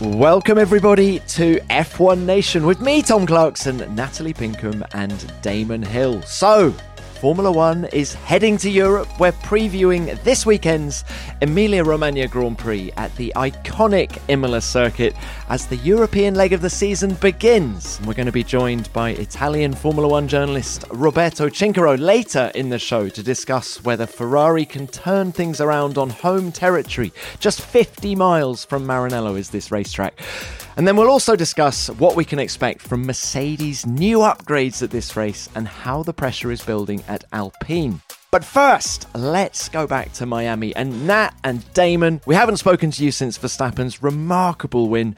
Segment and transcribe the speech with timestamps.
[0.00, 6.22] Welcome, everybody, to F1 Nation with me, Tom Clarkson, Natalie Pinkham, and Damon Hill.
[6.22, 6.74] So,
[7.20, 9.08] Formula One is heading to Europe.
[9.18, 11.02] We're previewing this weekend's
[11.40, 15.14] Emilia Romagna Grand Prix at the iconic Imola circuit
[15.48, 18.00] as the European leg of the season begins.
[18.06, 22.78] We're going to be joined by Italian Formula One journalist Roberto Chinchero later in the
[22.78, 27.12] show to discuss whether Ferrari can turn things around on home territory.
[27.40, 30.20] Just 50 miles from Maranello is this racetrack.
[30.76, 35.16] And then we'll also discuss what we can expect from Mercedes' new upgrades at this
[35.16, 38.02] race and how the pressure is building at Alpine.
[38.30, 40.76] But first, let's go back to Miami.
[40.76, 45.16] And Nat and Damon, we haven't spoken to you since Verstappen's remarkable win.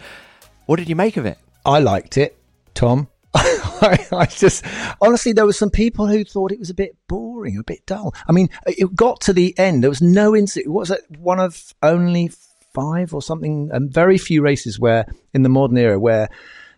[0.66, 1.38] What did you make of it?
[1.66, 2.38] I liked it,
[2.74, 3.08] Tom.
[3.34, 4.64] I, just
[5.00, 8.14] honestly, there were some people who thought it was a bit boring, a bit dull.
[8.28, 9.82] I mean, it got to the end.
[9.82, 10.72] There was no incident.
[10.72, 12.30] Was it one of only
[12.78, 16.28] five or something, and very few races where in the modern era where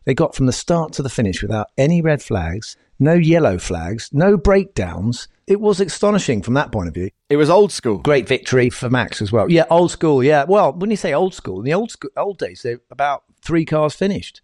[0.04, 4.08] they got from the start to the finish without any red flags, no yellow flags,
[4.12, 5.28] no breakdowns.
[5.46, 7.10] It was astonishing from that point of view.
[7.28, 7.98] It was old school.
[7.98, 9.50] Great victory for Max as well.
[9.50, 10.22] Yeah, old school.
[10.22, 10.44] Yeah.
[10.44, 13.64] Well, when you say old school, in the old school, old days, they about three
[13.64, 14.42] cars finished.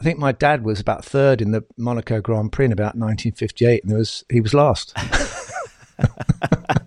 [0.00, 3.82] I think my dad was about third in the Monaco Grand Prix in about 1958,
[3.82, 4.96] and there was he was last.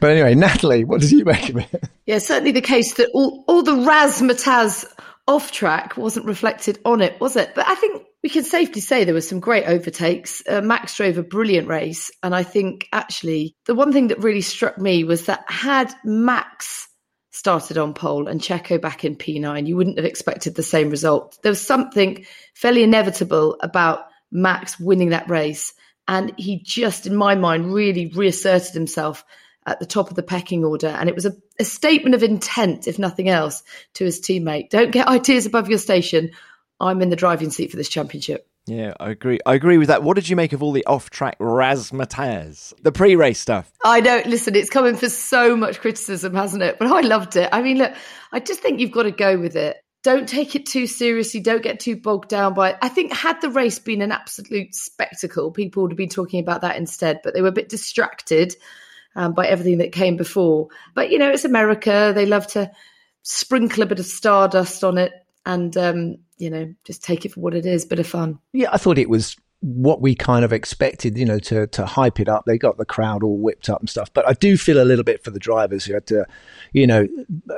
[0.00, 1.84] but anyway, Natalie, what did you make of it?
[2.06, 4.86] Yeah, certainly the case that all, all the razzmatazz
[5.26, 7.54] off track wasn't reflected on it, was it?
[7.54, 10.42] But I think we can safely say there were some great overtakes.
[10.48, 12.10] Uh, Max drove a brilliant race.
[12.22, 16.88] And I think actually the one thing that really struck me was that had Max
[17.30, 21.38] started on pole and Checo back in P9, you wouldn't have expected the same result.
[21.42, 25.72] There was something fairly inevitable about Max winning that race.
[26.08, 29.24] And he just, in my mind, really reasserted himself
[29.68, 30.88] at the top of the pecking order.
[30.88, 33.62] And it was a, a statement of intent, if nothing else,
[33.94, 34.70] to his teammate.
[34.70, 36.30] Don't get ideas above your station.
[36.80, 38.48] I'm in the driving seat for this championship.
[38.66, 39.38] Yeah, I agree.
[39.46, 40.02] I agree with that.
[40.02, 43.72] What did you make of all the off-track razzmatazz, the pre-race stuff?
[43.82, 44.54] I don't listen.
[44.54, 46.78] It's coming for so much criticism, hasn't it?
[46.78, 47.48] But I loved it.
[47.50, 47.94] I mean, look,
[48.30, 51.40] I just think you've got to go with it don't take it too seriously.
[51.40, 52.78] Don't get too bogged down by it.
[52.80, 56.62] I think had the race been an absolute spectacle, people would have been talking about
[56.62, 57.20] that instead.
[57.22, 58.54] But they were a bit distracted
[59.18, 60.68] um, by everything that came before.
[60.94, 62.12] But you know, it's America.
[62.14, 62.70] They love to
[63.22, 65.12] sprinkle a bit of stardust on it,
[65.44, 67.84] and um, you know, just take it for what it is.
[67.84, 68.38] Bit of fun.
[68.52, 72.20] Yeah, I thought it was what we kind of expected, you know, to to hype
[72.20, 72.44] it up.
[72.46, 74.12] They got the crowd all whipped up and stuff.
[74.14, 76.24] But I do feel a little bit for the drivers who had to,
[76.72, 77.08] you know,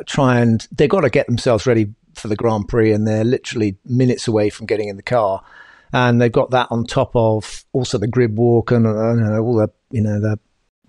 [0.06, 3.77] try and they've got to get themselves ready for the Grand Prix, and they're literally
[3.84, 5.44] minutes away from getting in the car.
[5.92, 9.69] And they've got that on top of also the grid walk and uh, all the
[9.91, 10.38] you know the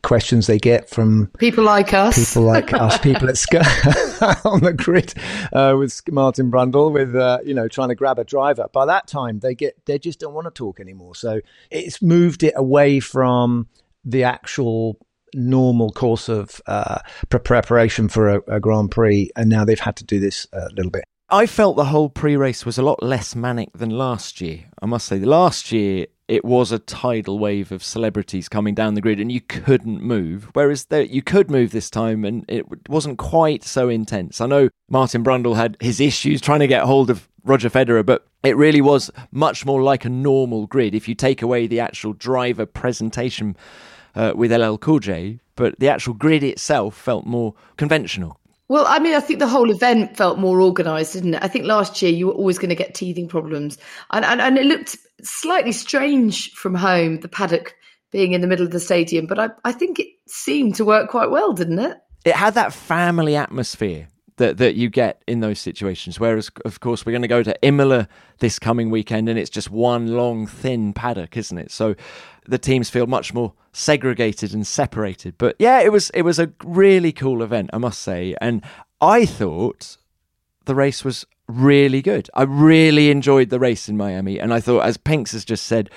[0.03, 3.59] questions they get from people like us, people like us, people at Sky
[4.45, 5.13] on the grid
[5.53, 8.67] uh, with Martin Brundle, with uh, you know trying to grab a driver.
[8.73, 11.15] By that time, they get they just don't want to talk anymore.
[11.15, 13.67] So it's moved it away from
[14.03, 14.97] the actual
[15.33, 20.03] normal course of uh, preparation for a, a, Grand Prix, and now they've had to
[20.03, 21.03] do this a little bit.
[21.29, 24.65] I felt the whole pre-race was a lot less manic than last year.
[24.81, 29.01] I must say, last year it was a tidal wave of celebrities coming down the
[29.01, 30.49] grid, and you couldn't move.
[30.53, 34.39] Whereas there, you could move this time, and it wasn't quite so intense.
[34.39, 38.25] I know Martin Brundle had his issues trying to get hold of Roger Federer, but
[38.43, 42.13] it really was much more like a normal grid if you take away the actual
[42.13, 43.57] driver presentation
[44.15, 48.39] uh, with LL Cool J, but the actual grid itself felt more conventional.
[48.71, 51.43] Well, I mean, I think the whole event felt more organised, didn't it?
[51.43, 53.77] I think last year you were always going to get teething problems,
[54.11, 57.75] and, and and it looked slightly strange from home, the paddock
[58.11, 59.25] being in the middle of the stadium.
[59.25, 61.97] But I I think it seemed to work quite well, didn't it?
[62.23, 64.07] It had that family atmosphere
[64.37, 66.17] that that you get in those situations.
[66.17, 68.07] Whereas, of course, we're going to go to Imola
[68.39, 71.71] this coming weekend, and it's just one long thin paddock, isn't it?
[71.71, 71.95] So
[72.51, 75.35] the teams feel much more segregated and separated.
[75.37, 78.61] But yeah, it was it was a really cool event, I must say, and
[78.99, 79.97] I thought
[80.65, 82.29] the race was really good.
[82.33, 85.89] I really enjoyed the race in Miami, and I thought, as Pinks has just said,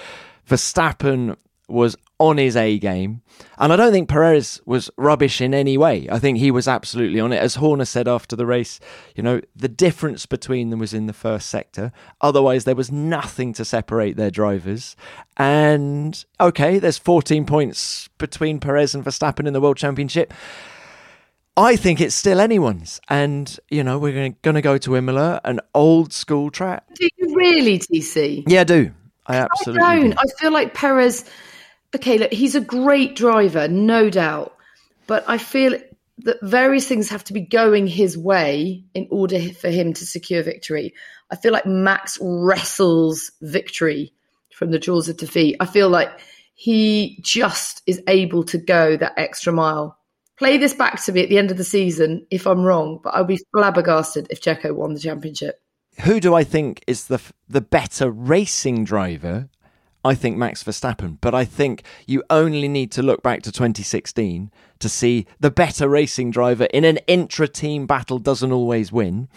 [0.49, 1.37] Verstappen
[1.69, 3.23] was on his A game.
[3.59, 6.09] And I don't think Perez was rubbish in any way.
[6.11, 7.39] I think he was absolutely on it.
[7.39, 8.79] As Horner said after the race,
[9.17, 11.91] you know, the difference between them was in the first sector.
[12.21, 14.95] Otherwise, there was nothing to separate their drivers.
[15.37, 20.33] And okay, there's 14 points between Perez and Verstappen in the World Championship.
[21.57, 23.01] I think it's still anyone's.
[23.09, 26.85] And, you know, we're going to go to Imola, an old school track.
[26.95, 28.45] Do you really, TC?
[28.47, 28.93] Yeah, I do.
[29.27, 30.11] I absolutely I don't.
[30.11, 30.17] do.
[30.19, 31.25] I feel like Perez,
[31.95, 34.57] okay, look, he's a great driver, no doubt.
[35.07, 35.79] But I feel
[36.19, 40.43] that various things have to be going his way in order for him to secure
[40.43, 40.95] victory.
[41.31, 44.13] I feel like Max wrestles victory
[44.53, 45.57] from the jaws of defeat.
[45.61, 46.11] I feel like
[46.55, 49.99] he just is able to go that extra mile
[50.37, 53.15] play this back to me at the end of the season if I'm wrong, but
[53.15, 55.61] I'll be flabbergasted if Checo won the championship.
[56.01, 59.49] Who do I think is the the better racing driver?
[60.05, 64.51] I think Max Verstappen, but I think you only need to look back to 2016
[64.81, 69.29] to see the better racing driver in an intra-team battle doesn't always win.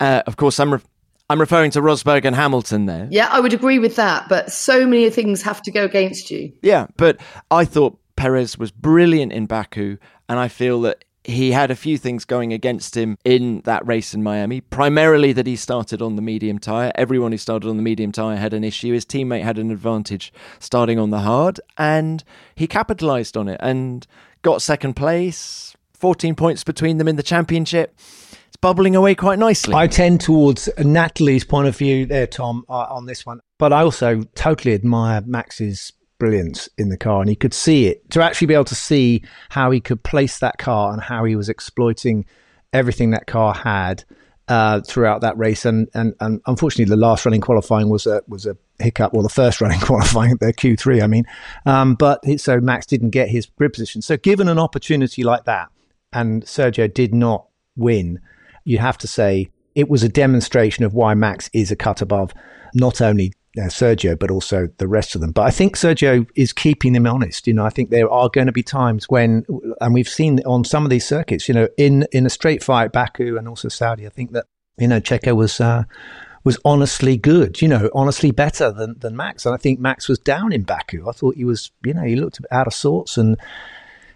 [0.00, 0.80] Uh, of course, I'm re-
[1.28, 3.06] I'm referring to Rosberg and Hamilton there.
[3.08, 6.52] Yeah, I would agree with that, but so many things have to go against you.
[6.60, 7.20] Yeah, but
[7.52, 9.96] I thought Perez was brilliant in Baku,
[10.28, 14.14] and I feel that he had a few things going against him in that race
[14.14, 14.60] in Miami.
[14.60, 16.92] Primarily that he started on the medium tyre.
[16.94, 18.94] Everyone who started on the medium tyre had an issue.
[18.94, 22.24] His teammate had an advantage starting on the hard, and
[22.54, 24.06] he capitalised on it and
[24.42, 25.74] got second place.
[25.94, 27.94] 14 points between them in the championship.
[27.98, 29.74] It's bubbling away quite nicely.
[29.74, 33.40] I tend towards Natalie's point of view there, Tom, uh, on this one.
[33.58, 38.08] But I also totally admire Max's brilliance in the car, and he could see it
[38.10, 41.34] to actually be able to see how he could place that car and how he
[41.34, 42.24] was exploiting
[42.72, 44.04] everything that car had
[44.46, 45.64] uh, throughout that race.
[45.64, 49.12] And, and and unfortunately, the last running qualifying was a was a hiccup.
[49.12, 51.24] Well, the first running qualifying, at the Q three, I mean.
[51.66, 54.00] Um, but so Max didn't get his grid position.
[54.02, 55.68] So given an opportunity like that,
[56.12, 57.46] and Sergio did not
[57.76, 58.20] win,
[58.64, 62.32] you have to say it was a demonstration of why Max is a cut above
[62.74, 65.32] not only uh, Sergio, but also the rest of them.
[65.32, 67.46] But I think Sergio is keeping them honest.
[67.46, 69.44] You know, I think there are going to be times when,
[69.80, 72.92] and we've seen on some of these circuits, you know, in in a straight fight,
[72.92, 74.46] Baku and also Saudi, I think that
[74.78, 75.60] you know Checo was.
[75.60, 75.84] Uh,
[76.42, 79.44] was honestly good, you know, honestly better than, than Max.
[79.44, 81.06] And I think Max was down in Baku.
[81.06, 83.36] I thought he was, you know, he looked out of sorts, and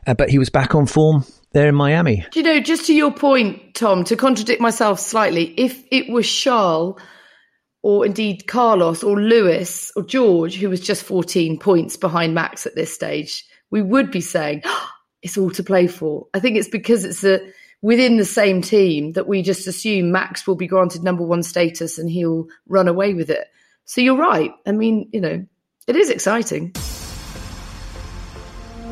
[0.06, 2.24] uh, but he was back on form there in Miami.
[2.30, 6.26] Do you know, just to your point, Tom, to contradict myself slightly, if it was
[6.26, 6.98] Charles
[7.84, 12.74] or indeed Carlos or Lewis or George, who was just 14 points behind Max at
[12.74, 14.88] this stage, we would be saying oh,
[15.22, 16.26] it's all to play for.
[16.32, 17.40] I think it's because it's a,
[17.82, 21.98] within the same team that we just assume Max will be granted number one status
[21.98, 23.48] and he'll run away with it.
[23.84, 24.50] So you're right.
[24.66, 25.44] I mean, you know,
[25.86, 26.72] it is exciting.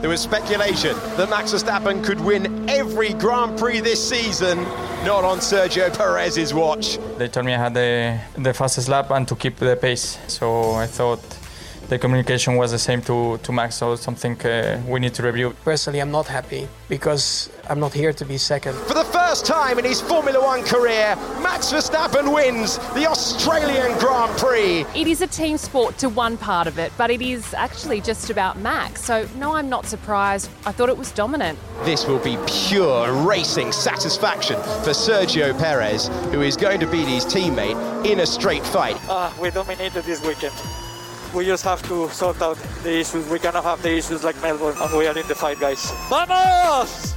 [0.03, 4.65] There was speculation that Max Verstappen could win every Grand Prix this season,
[5.05, 6.99] not on Sergio Perez's watch.
[7.19, 10.19] They told me I had the, the fastest lap and to keep the pace.
[10.27, 11.23] So I thought
[11.93, 15.55] the communication was the same to, to Max, so something uh, we need to review.
[15.63, 18.75] Personally, I'm not happy because I'm not here to be second.
[18.89, 24.33] For the first time in his Formula One career, Max Verstappen wins the Australian Grand
[24.39, 24.87] Prix.
[24.99, 28.31] It is a team sport to one part of it, but it is actually just
[28.31, 29.05] about Max.
[29.05, 30.49] So, no, I'm not surprised.
[30.65, 31.59] I thought it was dominant.
[31.85, 37.27] This will be pure racing satisfaction for Sergio Perez, who is going to beat his
[37.27, 37.77] teammate
[38.11, 38.97] in a straight fight.
[39.11, 40.55] Uh, we dominated this weekend
[41.35, 43.27] we just have to sort out the issues.
[43.29, 45.91] We cannot have the issues like Melbourne, and we are in the fight, guys.
[46.09, 47.15] Vamos!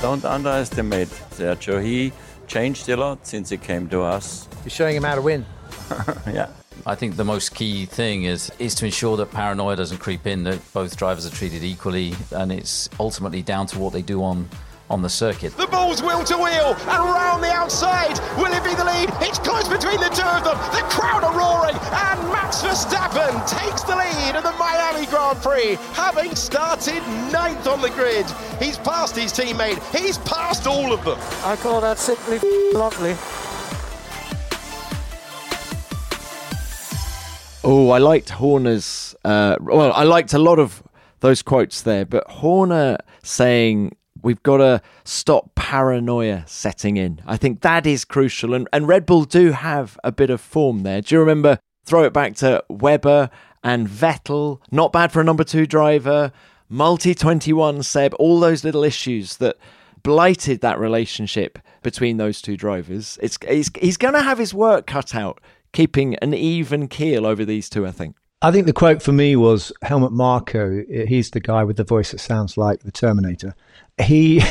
[0.00, 1.82] Don't underestimate Sergio.
[1.82, 2.12] He
[2.46, 4.48] changed a lot since he came to us.
[4.64, 5.44] You're showing him how to win.
[6.26, 6.48] yeah.
[6.86, 10.44] I think the most key thing is is to ensure that paranoia doesn't creep in,
[10.44, 14.48] that both drivers are treated equally, and it's ultimately down to what they do on
[14.90, 15.56] on the circuit.
[15.56, 18.18] The ball's wheel to wheel and round the outside.
[18.36, 19.08] Will it be the lead?
[19.22, 20.58] It's close between the two of them.
[20.74, 25.76] The crowd are roaring and Max Verstappen takes the lead in the Miami Grand Prix,
[25.94, 27.00] having started
[27.32, 28.26] ninth on the grid.
[28.58, 29.78] He's passed his teammate.
[29.96, 31.18] He's passed all of them.
[31.44, 32.38] I call that simply
[32.72, 33.16] lovely.
[37.62, 39.14] Oh, I liked Horner's.
[39.24, 40.82] Uh, well, I liked a lot of
[41.20, 47.20] those quotes there, but Horner saying we've got to stop paranoia setting in.
[47.26, 48.54] I think that is crucial.
[48.54, 51.00] And, and Red Bull do have a bit of form there.
[51.00, 51.58] Do you remember?
[51.84, 53.30] Throw it back to Webber
[53.64, 54.60] and Vettel.
[54.70, 56.32] Not bad for a number two driver.
[56.68, 58.14] Multi 21 Seb.
[58.14, 59.56] All those little issues that
[60.02, 63.18] blighted that relationship between those two drivers.
[63.22, 65.40] It's, he's, he's going to have his work cut out
[65.72, 68.16] keeping an even keel over these two, I think.
[68.42, 70.82] I think the quote for me was Helmut Marko.
[70.88, 73.54] He's the guy with the voice that sounds like the Terminator.
[74.02, 74.42] He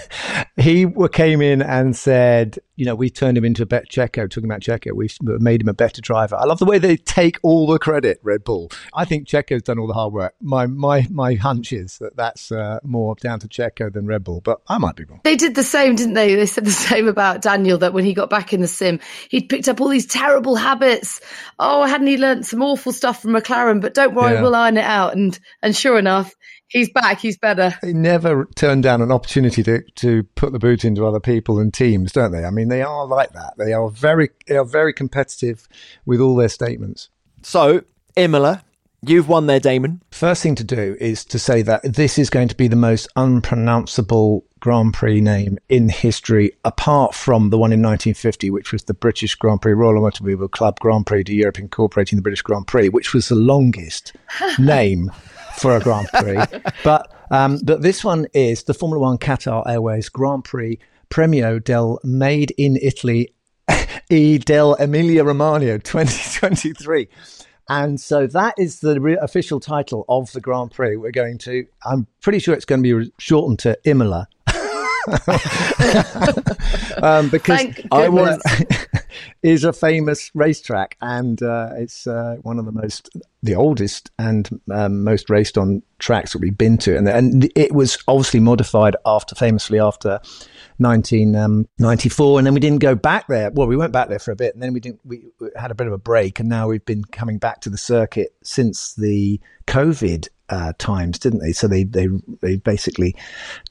[0.56, 4.28] he came in and said, you know, we turned him into a better Checo.
[4.28, 6.36] Talking about Checo, we've made him a better driver.
[6.36, 8.18] I love the way they take all the credit.
[8.22, 8.70] Red Bull.
[8.94, 10.34] I think Checo's done all the hard work.
[10.40, 14.40] My my my hunch is that that's uh, more down to Checo than Red Bull,
[14.40, 15.20] but I might be wrong.
[15.24, 16.34] They did the same, didn't they?
[16.34, 19.48] They said the same about Daniel that when he got back in the sim, he'd
[19.48, 21.20] picked up all these terrible habits.
[21.58, 23.80] Oh, hadn't he learnt some awful stuff from McLaren?
[23.80, 24.42] But don't worry, yeah.
[24.42, 25.14] we'll iron it out.
[25.14, 26.34] And and sure enough,
[26.74, 27.20] he's back.
[27.20, 27.74] He's better.
[27.80, 31.72] They never turn down an opportunity to, to put the boot into other people and
[31.72, 32.44] teams, don't they?
[32.44, 33.54] I mean, they are like that.
[33.56, 35.66] They are very they are very competitive
[36.04, 37.08] with all their statements.
[37.42, 37.82] So,
[38.16, 38.64] Imola,
[39.02, 40.02] you've won there, Damon.
[40.10, 43.08] First thing to do is to say that this is going to be the most
[43.16, 48.94] unpronounceable Grand Prix name in history, apart from the one in 1950, which was the
[48.94, 52.88] British Grand Prix, Royal Automobile Club Grand Prix de Europe incorporating the British Grand Prix,
[52.88, 54.14] which was the longest
[54.58, 55.12] name
[55.58, 56.38] for a Grand Prix.
[56.84, 60.78] but um, but this one is the Formula One Qatar Airways Grand Prix
[61.10, 63.32] Premio del Made in Italy
[64.10, 67.08] e del Emilia Romagna 2023.
[67.68, 71.66] And so that is the re- official title of the Grand Prix we're going to.
[71.84, 74.28] I'm pretty sure it's going to be shortened to Imola.
[77.02, 78.42] um, because I want
[79.42, 83.10] is a famous racetrack, and uh, it's uh, one of the most,
[83.42, 87.72] the oldest and um, most raced on tracks that we've been to, and and it
[87.72, 90.20] was obviously modified after, famously after
[90.78, 93.50] 1994, um, and then we didn't go back there.
[93.50, 95.00] Well, we went back there for a bit, and then we didn't.
[95.04, 95.24] We
[95.56, 98.34] had a bit of a break, and now we've been coming back to the circuit
[98.42, 101.52] since the COVID uh, times, didn't they?
[101.52, 102.08] So they they
[102.40, 103.16] they basically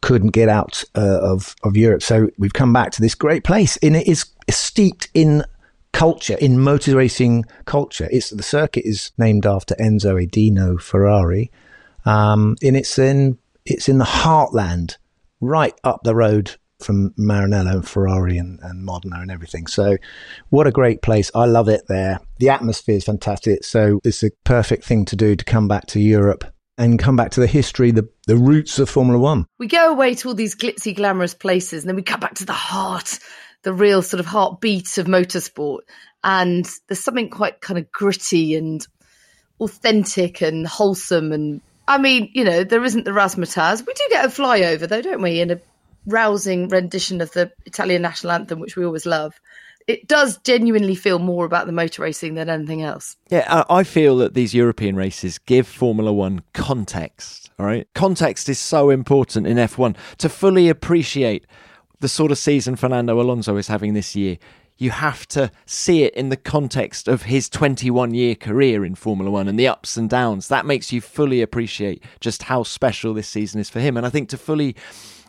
[0.01, 2.01] couldn't get out uh, of of Europe.
[2.01, 5.43] So we've come back to this great place, and it is steeped in
[5.91, 8.09] culture, in motor racing culture.
[8.11, 11.51] It's the circuit is named after Enzo Edino Ferrari,
[12.05, 14.97] um, and it's in it's in the heartland,
[15.39, 19.67] right up the road from Maranello and Ferrari and, and Modena and everything.
[19.67, 19.97] So,
[20.49, 21.31] what a great place!
[21.33, 22.19] I love it there.
[22.39, 23.63] The atmosphere is fantastic.
[23.63, 27.31] So, it's a perfect thing to do to come back to Europe and come back
[27.31, 29.45] to the history, the, the roots of Formula One.
[29.59, 32.45] We go away to all these glitzy, glamorous places, and then we come back to
[32.45, 33.19] the heart,
[33.63, 35.79] the real sort of heartbeat of motorsport.
[36.23, 38.85] And there's something quite kind of gritty and
[39.59, 41.31] authentic and wholesome.
[41.31, 43.85] And I mean, you know, there isn't the razzmatazz.
[43.85, 45.41] We do get a flyover, though, don't we?
[45.41, 45.61] In a
[46.05, 49.39] rousing rendition of the Italian national anthem, which we always love
[49.87, 53.17] it does genuinely feel more about the motor racing than anything else.
[53.29, 57.51] Yeah, I feel that these European races give Formula One context.
[57.59, 61.45] All right, context is so important in F1 to fully appreciate
[61.99, 64.37] the sort of season Fernando Alonso is having this year.
[64.77, 69.31] You have to see it in the context of his 21 year career in Formula
[69.31, 70.47] One and the ups and downs.
[70.47, 73.95] That makes you fully appreciate just how special this season is for him.
[73.95, 74.75] And I think to fully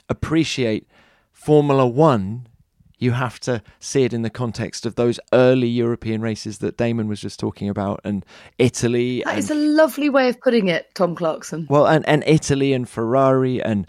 [0.08, 0.88] appreciate
[1.32, 2.49] Formula One
[2.98, 7.08] you have to see it in the context of those early European races that Damon
[7.08, 8.24] was just talking about, and
[8.58, 9.22] Italy.
[9.24, 11.66] That and, is a lovely way of putting it, Tom Clarkson.
[11.68, 13.86] Well, and, and Italy and Ferrari, and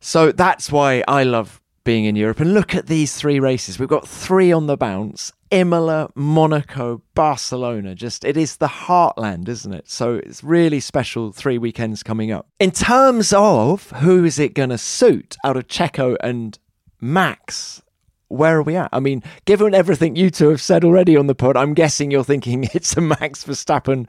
[0.00, 2.40] so that's why I love being in Europe.
[2.40, 3.78] And look at these three races.
[3.78, 5.32] We've got three on the bounce.
[5.50, 7.94] Imola, Monaco, Barcelona.
[7.94, 9.88] Just it is the heartland, isn't it?
[9.88, 12.48] So it's really special three weekends coming up.
[12.58, 16.58] In terms of who is it going to suit out of Checo and
[17.00, 17.82] Max,
[18.34, 18.88] where are we at?
[18.92, 22.24] I mean, given everything you two have said already on the pod, I'm guessing you're
[22.24, 24.08] thinking it's a Max Verstappen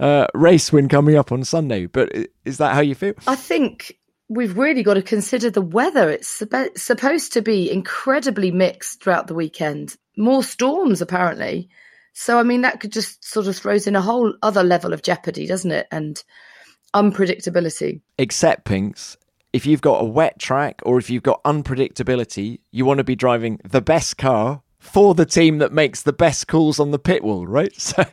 [0.00, 1.86] uh, race win coming up on Sunday.
[1.86, 2.12] But
[2.44, 3.14] is that how you feel?
[3.26, 3.98] I think
[4.28, 6.10] we've really got to consider the weather.
[6.10, 6.42] It's
[6.76, 9.96] supposed to be incredibly mixed throughout the weekend.
[10.16, 11.68] More storms, apparently.
[12.12, 15.02] So, I mean, that could just sort of throws in a whole other level of
[15.02, 15.86] jeopardy, doesn't it?
[15.92, 16.22] And
[16.94, 18.00] unpredictability.
[18.18, 19.16] Except Pinks,
[19.52, 23.16] if you've got a wet track or if you've got unpredictability, you want to be
[23.16, 27.22] driving the best car for the team that makes the best calls on the pit
[27.22, 27.72] wall, right?
[27.78, 28.04] So,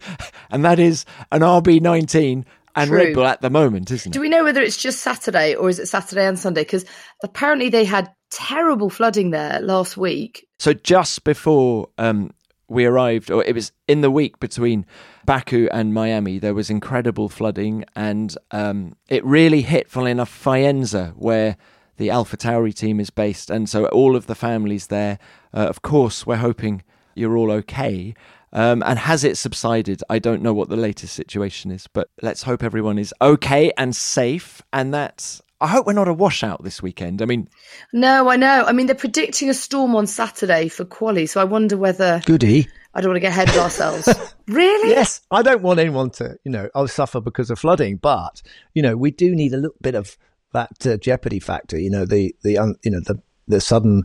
[0.50, 2.98] and that is an RB19 and True.
[2.98, 4.13] Red Bull at the moment, isn't it?
[4.13, 6.62] Do we know whether it's just Saturday or is it Saturday and Sunday?
[6.62, 6.86] Because
[7.24, 10.48] apparently they had terrible flooding there last week.
[10.60, 12.32] So just before um,
[12.68, 14.86] we arrived, or it was in the week between
[15.25, 21.13] Baku and Miami, there was incredible flooding, and um, it really hit, funnily enough, Faenza,
[21.15, 21.58] where
[21.98, 25.17] the Alpha Tauri team is based, and so all of the families there.
[25.53, 26.84] Uh, of course, we're hoping
[27.15, 28.13] you're all okay.
[28.53, 30.01] Um, and has it subsided?
[30.10, 33.96] I don't know what the latest situation is, but let's hope everyone is okay and
[33.96, 37.22] safe, and that I hope we're not a washout this weekend.
[37.22, 37.50] I mean,
[37.94, 38.65] no, I know.
[38.65, 42.67] I mean, they're predicting a storm on Saturday for quali, so I wonder whether goody.
[42.96, 44.08] I don't want to get ahead of ourselves.
[44.48, 44.90] really?
[44.90, 48.42] Yes, I don't want anyone to, you know, oh, suffer because of flooding, but
[48.74, 50.18] you know, we do need a little bit of
[50.54, 51.78] that uh, jeopardy factor.
[51.78, 54.04] You know, the the um, you know the the sudden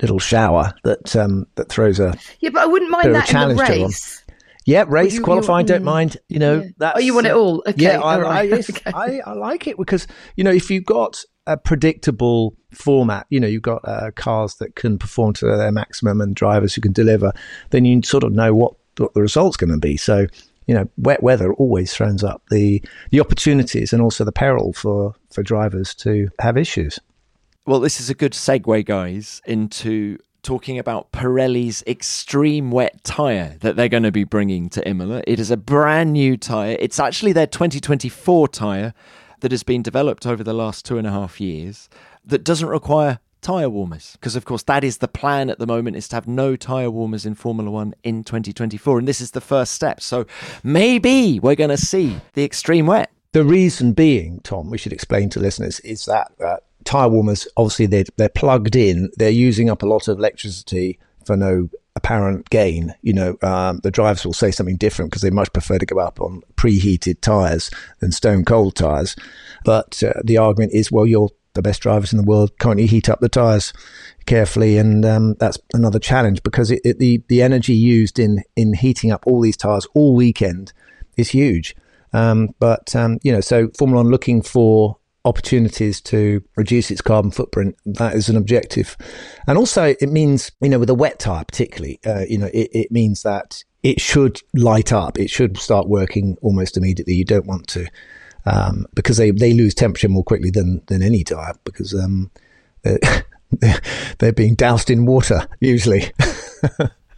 [0.00, 3.62] little shower that um, that throws a yeah, but I wouldn't mind that in the
[3.62, 4.24] race.
[4.66, 6.16] Yeah, race you, qualifying, don't mm, mind.
[6.28, 6.92] You know, yeah.
[6.94, 7.62] oh, you want it all?
[7.66, 8.52] Okay, yeah, I, right.
[8.52, 8.92] I, okay.
[8.94, 10.06] I, I, like it because
[10.36, 14.76] you know if you've got a predictable format, you know, you've got uh, cars that
[14.76, 17.32] can perform to their maximum and drivers who can deliver,
[17.70, 19.96] then you sort of know what, what the result's going to be.
[19.96, 20.26] So,
[20.66, 25.14] you know, wet weather always throws up the the opportunities and also the peril for
[25.32, 26.98] for drivers to have issues.
[27.66, 33.76] Well, this is a good segue, guys, into talking about Pirelli's extreme wet tyre that
[33.76, 35.22] they're going to be bringing to Imola.
[35.26, 36.76] It is a brand new tyre.
[36.78, 38.94] It's actually their 2024 tyre
[39.40, 41.88] that has been developed over the last two and a half years
[42.24, 44.12] that doesn't require tyre warmers.
[44.12, 46.90] Because of course that is the plan at the moment is to have no tyre
[46.90, 50.00] warmers in formula 1 in 2024 and this is the first step.
[50.00, 50.26] So
[50.62, 53.10] maybe we're going to see the extreme wet.
[53.32, 57.86] The reason being tom we should explain to listeners is that uh, tyre warmers obviously
[57.86, 59.10] they're, they're plugged in.
[59.16, 60.98] They're using up a lot of electricity
[61.30, 62.92] for no apparent gain.
[63.02, 66.00] You know, um, the drivers will say something different because they much prefer to go
[66.00, 67.70] up on preheated tyres
[68.00, 69.14] than stone cold tyres.
[69.64, 72.58] But uh, the argument is, well, you're the best drivers in the world.
[72.58, 73.72] Can't you heat up the tyres
[74.26, 74.76] carefully?
[74.76, 79.12] And um, that's another challenge because it, it, the the energy used in in heating
[79.12, 80.72] up all these tyres all weekend
[81.16, 81.76] is huge.
[82.12, 87.30] Um, but um, you know, so Formula One looking for opportunities to reduce its carbon
[87.30, 87.76] footprint.
[87.84, 88.96] That is an objective.
[89.46, 92.70] And also, it means, you know, with a wet tire, particularly, uh, you know, it,
[92.72, 95.18] it means that it should light up.
[95.18, 97.14] It should start working almost immediately.
[97.14, 97.86] You don't want to,
[98.46, 102.30] um, because they, they lose temperature more quickly than, than any tire because, um,
[102.82, 103.80] they're,
[104.18, 106.10] they're being doused in water usually.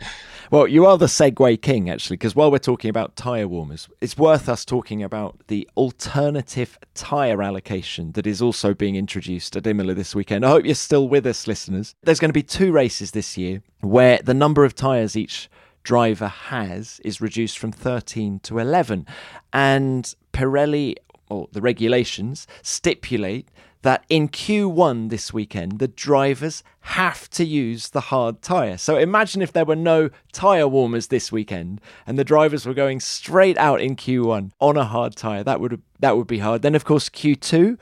[0.52, 4.18] Well, you are the segue king, actually, because while we're talking about tyre warmers, it's
[4.18, 9.94] worth us talking about the alternative tyre allocation that is also being introduced at Imola
[9.94, 10.44] this weekend.
[10.44, 11.94] I hope you're still with us, listeners.
[12.02, 15.48] There's going to be two races this year where the number of tyres each
[15.84, 19.06] driver has is reduced from 13 to 11.
[19.54, 20.96] And Pirelli,
[21.30, 23.48] or the regulations, stipulate
[23.82, 28.78] that in Q1 this weekend, the drivers have to use the hard tyre.
[28.78, 33.00] So imagine if there were no tyre warmers this weekend and the drivers were going
[33.00, 35.44] straight out in Q1 on a hard tyre.
[35.44, 36.62] That would that would be hard.
[36.62, 37.78] Then of course Q2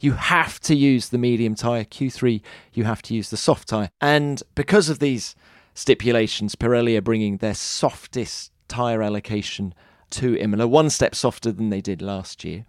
[0.00, 1.84] you have to use the medium tyre.
[1.84, 2.40] Q3
[2.72, 3.90] you have to use the soft tyre.
[4.00, 5.34] And because of these
[5.74, 9.74] stipulations, Pirelli are bringing their softest tyre allocation
[10.10, 12.64] to Imola, one step softer than they did last year.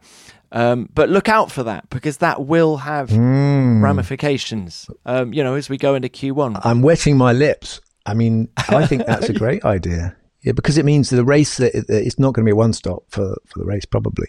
[0.52, 3.82] Um, but look out for that because that will have mm.
[3.82, 4.90] ramifications.
[5.06, 6.62] Um, you know, as we go into Q1.
[6.64, 7.82] I'm wetting my lips.
[8.06, 10.16] I mean, I think that's a great idea.
[10.42, 13.36] Yeah, because it means the race it's not going to be a one stop for
[13.46, 14.28] for the race probably,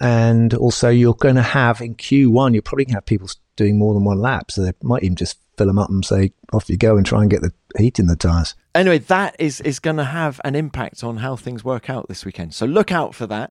[0.00, 3.76] and also you're going to have in Q1 you're probably going to have people doing
[3.76, 6.68] more than one lap, so they might even just fill them up and say off
[6.68, 8.54] you go and try and get the heat in the tires.
[8.74, 12.24] Anyway, that is is going to have an impact on how things work out this
[12.24, 12.54] weekend.
[12.54, 13.50] So look out for that.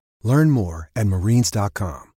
[0.23, 2.11] Learn more at marines.com.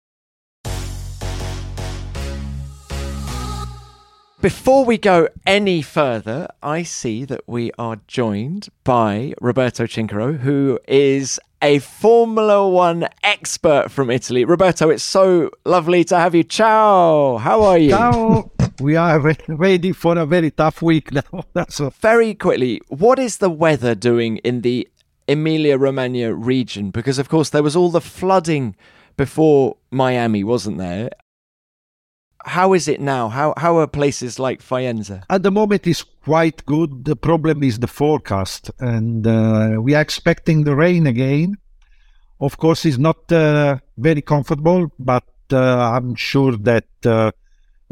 [4.41, 10.79] Before we go any further, I see that we are joined by Roberto Chinchero, who
[10.87, 14.43] is a Formula One expert from Italy.
[14.43, 16.43] Roberto, it's so lovely to have you.
[16.43, 17.37] Ciao.
[17.37, 17.91] How are you?
[17.91, 18.51] Ciao.
[18.79, 21.43] we are ready for a very tough week now.
[21.53, 21.91] That's all.
[22.01, 24.87] Very quickly, what is the weather doing in the
[25.27, 26.91] Emilia Romagna region?
[26.91, 28.75] Because, of course, there was all the flooding
[29.17, 31.09] before Miami, wasn't there?
[32.45, 33.29] how is it now?
[33.29, 35.23] How how are places like Faenza?
[35.29, 37.05] At the moment, it's quite good.
[37.05, 41.57] The problem is the forecast, and uh, we are expecting the rain again.
[42.39, 47.31] Of course, it's not uh, very comfortable, but uh, I'm sure that uh,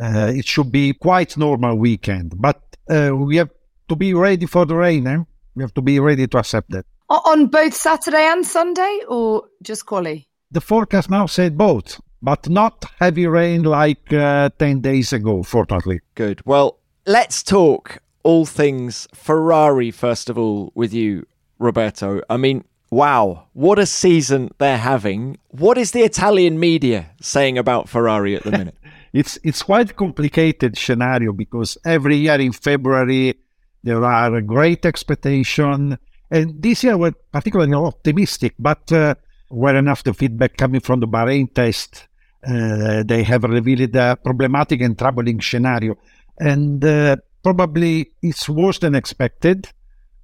[0.01, 2.33] uh, it should be quite normal weekend.
[2.35, 3.51] But uh, we have
[3.89, 5.05] to be ready for the rain.
[5.05, 5.17] Eh?
[5.55, 6.85] We have to be ready to accept that.
[7.10, 10.28] On both Saturday and Sunday, or just quali?
[10.52, 16.02] The forecast now said both but not heavy rain like uh, 10 days ago, fortunately.
[16.15, 16.41] Good.
[16.45, 21.26] Well, let's talk all things Ferrari, first of all, with you,
[21.58, 22.22] Roberto.
[22.30, 25.38] I mean, wow, what a season they're having.
[25.50, 28.76] What is the Italian media saying about Ferrari at the minute?
[29.13, 33.36] it's it's quite a complicated scenario because every year in February
[33.82, 35.98] there are great expectation,
[36.31, 39.15] and this year we're particularly optimistic, but uh,
[39.49, 42.07] were enough the feedback coming from the Bahrain test
[42.47, 45.97] uh, they have revealed a problematic and troubling scenario.
[46.39, 49.69] And uh, probably it's worse than expected,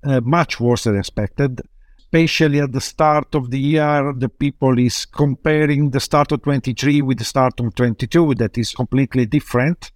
[0.04, 1.62] uh, much worse than expected.
[1.98, 7.02] Especially at the start of the year, the people is comparing the start of 23
[7.02, 8.36] with the start of 22.
[8.36, 9.92] That is completely different.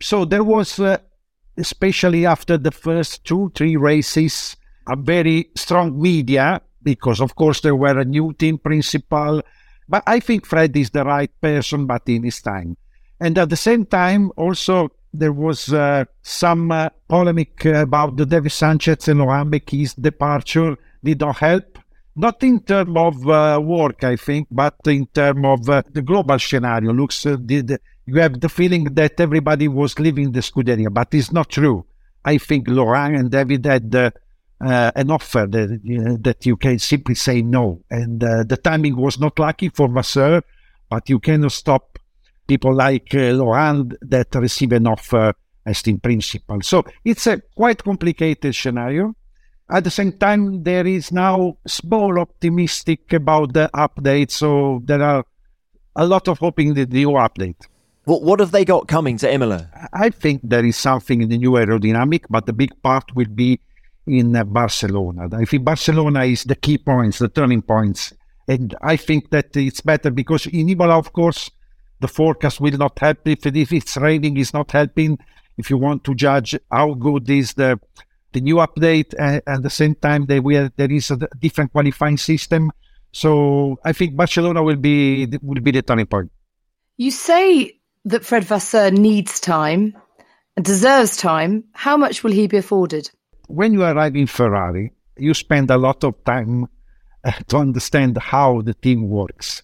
[0.00, 0.98] So there was, uh,
[1.56, 7.76] especially after the first two, three races, a very strong media because, of course, there
[7.76, 9.42] were a new team principal
[9.90, 12.76] but I think Fred is the right person, but in his time.
[13.18, 18.52] And at the same time, also, there was uh, some uh, polemic about the David
[18.52, 21.76] Sanchez and Laurent Mekies' departure did not help.
[22.14, 26.38] Not in terms of uh, work, I think, but in terms of uh, the global
[26.38, 26.92] scenario.
[26.92, 31.32] Looks, uh, did, you have the feeling that everybody was leaving the Scuderia, but it's
[31.32, 31.84] not true.
[32.24, 34.12] I think Laurent and David had
[34.60, 37.82] uh, uh, an offer that, you know, that you can simply say no.
[37.90, 40.42] And uh, the timing was not lucky for Vasseur,
[40.88, 41.98] but you cannot stop
[42.46, 45.32] people like uh, Laurent that receive an offer
[45.66, 46.60] as team principal.
[46.62, 49.14] So it's a quite complicated scenario.
[49.70, 54.32] At the same time, there is now small optimistic about the update.
[54.32, 55.24] So there are
[55.94, 57.56] a lot of hoping that the new update.
[58.04, 59.70] What, what have they got coming to Imola?
[59.92, 63.60] I think there is something in the new aerodynamic, but the big part will be
[64.06, 65.28] in Barcelona.
[65.32, 68.12] I think Barcelona is the key points, the turning points.
[68.48, 71.50] And I think that it's better because in Imola, of course,
[72.00, 73.18] the forecast will not help.
[73.26, 75.18] If, if it's raining, it's not helping.
[75.56, 77.78] If you want to judge how good is the
[78.32, 82.16] the new update, uh, at the same time, there, will, there is a different qualifying
[82.16, 82.70] system.
[83.12, 86.30] So I think Barcelona will be will be the turning point.
[86.96, 89.96] You say that Fred Vasseur needs time
[90.56, 91.64] and deserves time.
[91.72, 93.10] How much will he be afforded?
[93.50, 96.66] When you arrive in Ferrari, you spend a lot of time
[97.24, 99.62] uh, to understand how the team works,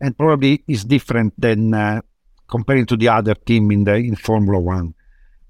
[0.00, 2.00] and probably is different than uh,
[2.48, 4.94] comparing to the other team in the in Formula One.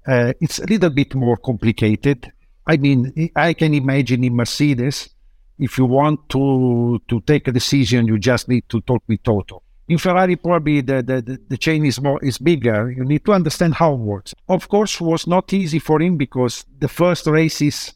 [0.05, 2.31] Uh, it's a little bit more complicated.
[2.65, 5.09] I mean, I can imagine in Mercedes,
[5.59, 9.62] if you want to to take a decision, you just need to talk with Toto.
[9.87, 12.89] In Ferrari, probably the, the, the chain is more is bigger.
[12.89, 14.33] You need to understand how it works.
[14.47, 17.93] Of course, was not easy for him because the first races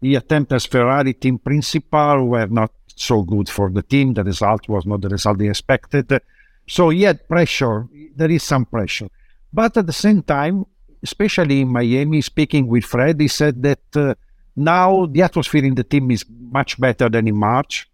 [0.00, 4.14] he attempted as Ferrari team principal were not so good for the team.
[4.14, 6.20] The result was not the result they expected.
[6.66, 7.86] So he had pressure.
[8.16, 9.08] There is some pressure.
[9.52, 10.66] But at the same time,
[11.02, 14.14] especially in Miami, speaking with Fred, he said that uh,
[14.56, 17.87] now the atmosphere in the team is much better than in March.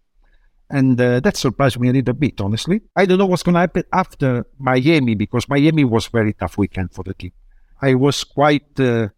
[0.74, 2.80] And uh, that surprised me a little bit, honestly.
[2.96, 6.92] I don't know what's going to happen after Miami because Miami was very tough weekend
[6.92, 7.30] for the team.
[7.80, 9.10] I was quite uh,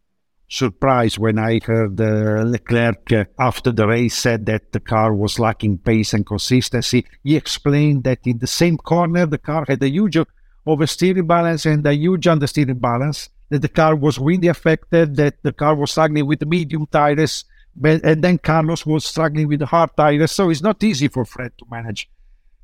[0.50, 5.38] surprised when I heard uh, Leclerc uh, after the race said that the car was
[5.38, 7.06] lacking pace and consistency.
[7.24, 10.18] He explained that in the same corner, the car had a huge
[10.66, 15.54] oversteering balance and a huge understeering balance, that the car was windy affected, that the
[15.54, 19.90] car was struggling with medium tires but, and then Carlos was struggling with the hard
[19.96, 20.32] tires.
[20.32, 22.08] So it's not easy for Fred to manage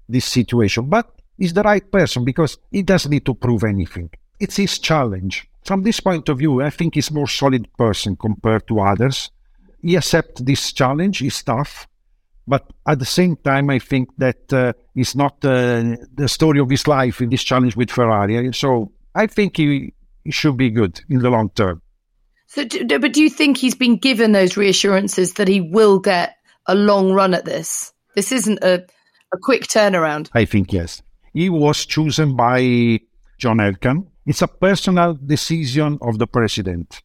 [0.09, 0.88] this situation.
[0.88, 4.11] But he's the right person because he doesn't need to prove anything.
[4.40, 5.48] It's his challenge.
[5.64, 9.31] From this point of view, I think he's more solid person compared to others.
[9.81, 11.18] He accepts this challenge.
[11.18, 11.87] He's tough.
[12.46, 16.70] But at the same time, I think that uh, it's not uh, the story of
[16.70, 18.53] his life in this challenge with Ferrari.
[18.53, 19.92] So I think he,
[20.25, 21.82] he should be good in the long term.
[22.53, 22.67] So,
[22.99, 26.37] but do you think he's been given those reassurances that he will get
[26.67, 27.95] a long run at this?
[28.15, 28.85] This isn't a,
[29.33, 30.29] a quick turnaround.
[30.35, 31.03] I think yes.
[31.33, 33.01] He was chosen by
[33.38, 34.07] John Elkann.
[34.27, 37.01] It's a personal decision of the president,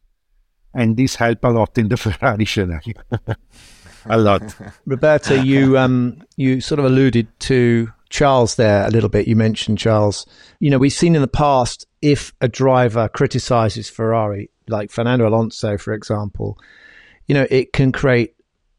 [0.74, 2.92] and this helped a lot in the Ferrari scenario.
[4.04, 4.54] a lot.
[4.84, 9.28] Roberto, you um, you sort of alluded to Charles there a little bit.
[9.28, 10.26] You mentioned Charles.
[10.60, 15.76] You know, we've seen in the past if a driver criticizes Ferrari, like Fernando Alonso,
[15.76, 16.58] for example,
[17.26, 18.34] you know, it can create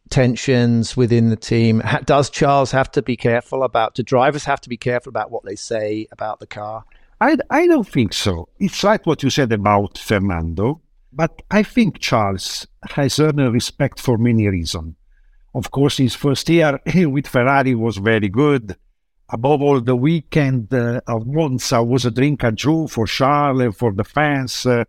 [0.10, 1.82] tensions within the team.
[2.06, 5.46] Does Charles have to be careful about, do drivers have to be careful about what
[5.46, 6.84] they say about the car?
[7.22, 8.50] I, I don't think so.
[8.60, 14.18] It's like what you said about Fernando, but I think Charles has earned respect for
[14.18, 14.96] many reasons.
[15.54, 18.76] Of course, his first year with Ferrari was very good.
[19.32, 23.94] Above all, the weekend uh, of Monza was a drink jour for Charles and for
[23.94, 24.84] the fans, uh,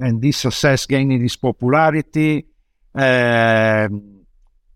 [0.00, 2.44] and this success gaining his popularity.
[2.92, 4.24] Um,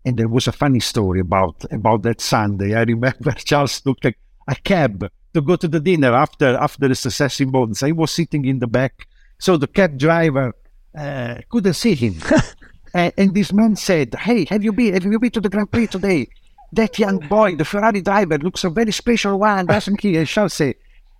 [0.05, 2.73] and there was a funny story about about that Sunday.
[2.73, 4.13] I remember Charles took a,
[4.47, 7.87] a cab to go to the dinner after after the success in Monza.
[7.87, 9.05] He was sitting in the back,
[9.37, 10.53] so the cab driver
[10.97, 12.15] uh, couldn't see him.
[12.93, 15.69] and, and, this man said, "Hey, have you been have you been to the Grand
[15.69, 16.29] Prix today?
[16.73, 20.53] That young boy, the Ferrari driver, looks a very special one, doesn't he?" And Charles
[20.53, 20.75] said,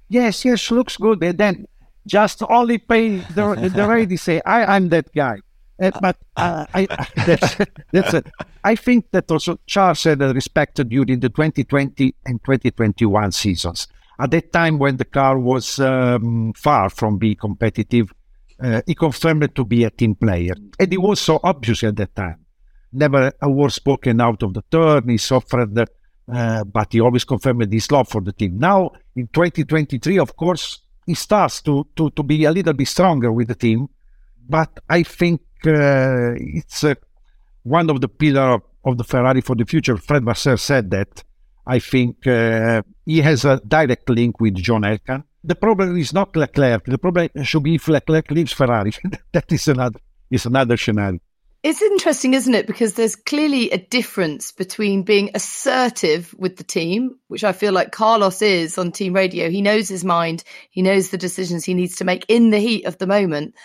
[0.08, 1.66] "Yes, yes, looks good." And then
[2.08, 5.40] just only pay the the lady say, "I I'm that guy."
[5.82, 6.88] Uh, but uh, I,
[7.26, 7.56] that's,
[7.94, 8.28] that's it.
[8.64, 13.88] I think that also Charles had respect during the 2020 and 2021 seasons.
[14.20, 18.14] At that time, when the car was um, far from being competitive,
[18.62, 20.54] uh, he confirmed to be a team player.
[20.78, 22.46] And it was so obvious at that time.
[22.92, 25.10] Never a word spoken out of the turn.
[25.10, 28.58] He suffered, uh, but he always confirmed his love for the team.
[28.58, 33.32] Now, in 2023, of course, he starts to, to, to be a little bit stronger
[33.32, 33.90] with the team.
[34.48, 36.96] But I think uh, it's uh,
[37.64, 39.98] one of the pillars of the Ferrari for the future.
[39.98, 41.24] Fred Vasseur said that.
[41.68, 45.24] I think uh, he has a direct link with John Elkann.
[45.44, 46.86] The problem is not Leclerc.
[46.86, 48.92] The problem should be if Leclerc leaves Ferrari.
[49.32, 50.00] that is another
[50.32, 51.20] is another scenario.
[51.62, 52.68] It's interesting, isn't it?
[52.68, 57.92] Because there's clearly a difference between being assertive with the team, which I feel like
[57.92, 59.50] Carlos is on team radio.
[59.50, 62.86] He knows his mind, he knows the decisions he needs to make in the heat
[62.86, 63.56] of the moment,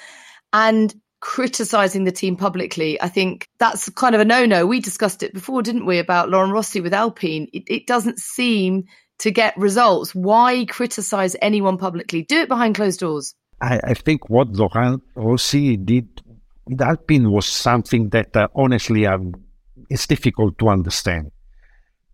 [0.53, 3.01] and criticizing the team publicly.
[3.01, 4.67] I think that's kind of a no no.
[4.67, 7.49] We discussed it before, didn't we, about Laurent Rossi with Alpine?
[7.53, 8.85] It, it doesn't seem
[9.21, 10.15] to get results.
[10.17, 12.23] Why criticize anyone publicly?
[12.23, 13.37] Do it behind closed doors.
[13.61, 16.24] I, I think what Laurent Rossi did
[16.67, 19.35] with Alpine was something that uh, honestly um,
[19.91, 21.31] it's difficult to understand.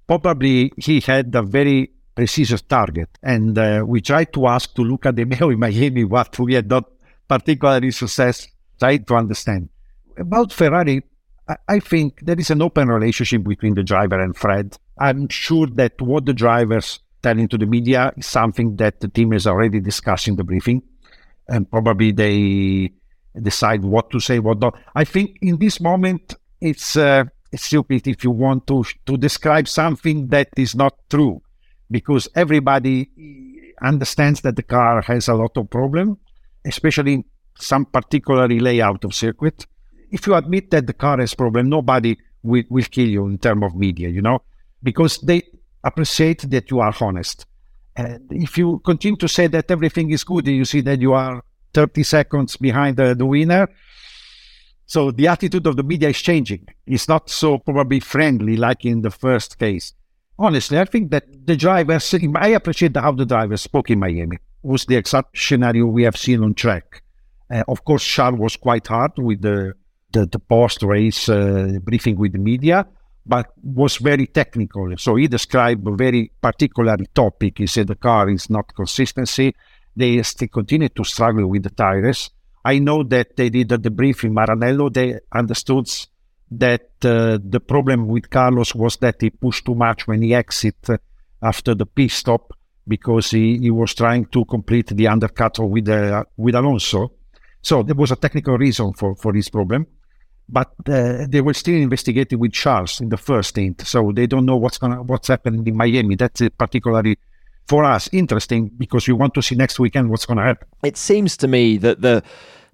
[0.07, 5.13] Probably he had a very precise target, and uh, we tried to ask to Luca
[5.13, 6.91] De Meo in Miami what we had not
[7.29, 9.69] particularly success try to understand.
[10.17, 11.03] About Ferrari,
[11.69, 14.77] I think there is an open relationship between the driver and Fred.
[14.99, 19.33] I'm sure that what the drivers telling to the media is something that the team
[19.33, 20.83] is already discussed in the briefing,
[21.49, 22.93] and probably they
[23.41, 24.79] decide what to say, what not.
[24.95, 30.29] I think in this moment it's uh, stupid if you want to to describe something
[30.29, 31.43] that is not true,
[31.91, 33.11] because everybody
[33.83, 36.19] understands that the car has a lot of problem,
[36.65, 37.25] especially
[37.59, 39.67] some particular layout of circuit.
[40.11, 43.65] If you admit that the car has problem, nobody will, will kill you in terms
[43.65, 44.43] of media, you know,
[44.83, 45.43] because they
[45.85, 47.47] appreciate that you are honest.
[47.97, 51.43] And if you continue to say that everything is good, you see that you are
[51.73, 53.69] 30 seconds behind the, the winner.
[54.87, 56.67] So the attitude of the media is changing.
[56.87, 59.95] It's not so probably friendly like in the first case.
[60.39, 64.39] Honestly, I think that the drivers, I appreciate how the drivers spoke in Miami.
[64.63, 67.03] Was the exact scenario we have seen on track.
[67.51, 69.75] Uh, of course, Charles was quite hard with the
[70.13, 72.87] the, the post race uh, briefing with the media,
[73.27, 74.93] but was very technical.
[74.97, 77.59] So he described a very particular topic.
[77.59, 79.55] He said the car is not consistency.
[80.01, 82.31] They still continue to struggle with the tires.
[82.65, 84.93] I know that they did the briefing Maranello.
[84.93, 85.89] They understood
[86.51, 90.77] that uh, the problem with Carlos was that he pushed too much when he exit
[91.43, 92.53] after the pit stop
[92.87, 97.13] because he, he was trying to complete the undercut with uh, with Alonso
[97.63, 99.87] so there was a technical reason for, for this problem,
[100.49, 103.83] but uh, they were still investigating with Charles in the first stint.
[103.87, 106.17] So they don't know what's gonna what's happening in Miami.
[106.17, 107.19] That's particularly
[107.71, 110.67] for us interesting because we want to see next weekend what's going to happen.
[110.83, 112.21] It seems to me that the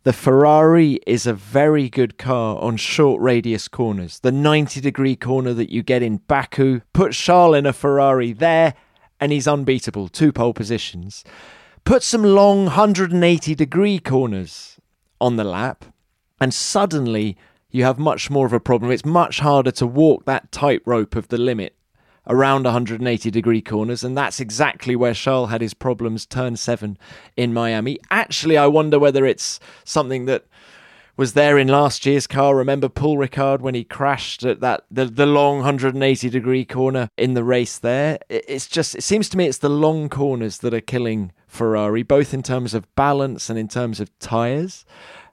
[0.04, 4.20] the Ferrari is a very good car on short radius corners.
[4.20, 8.72] The 90 degree corner that you get in Baku, put Charles in a Ferrari there,
[9.20, 10.09] and he's unbeatable.
[10.09, 11.24] Two pole positions.
[11.85, 14.80] Put some long 180 degree corners
[15.20, 15.85] on the lap,
[16.40, 17.37] and suddenly
[17.70, 18.90] you have much more of a problem.
[18.90, 21.76] It's much harder to walk that tightrope of the limit
[22.27, 26.99] around 180 degree corners, and that's exactly where Charles had his problems turn seven
[27.37, 27.99] in Miami.
[28.11, 30.45] Actually, I wonder whether it's something that
[31.17, 32.55] was there in last year's car.
[32.55, 37.35] Remember Paul Ricard when he crashed at that the, the long 180 degree corner in
[37.35, 38.19] the race there?
[38.29, 42.35] It's just it seems to me it's the long corners that are killing Ferrari, both
[42.35, 44.85] in terms of balance and in terms of tyres.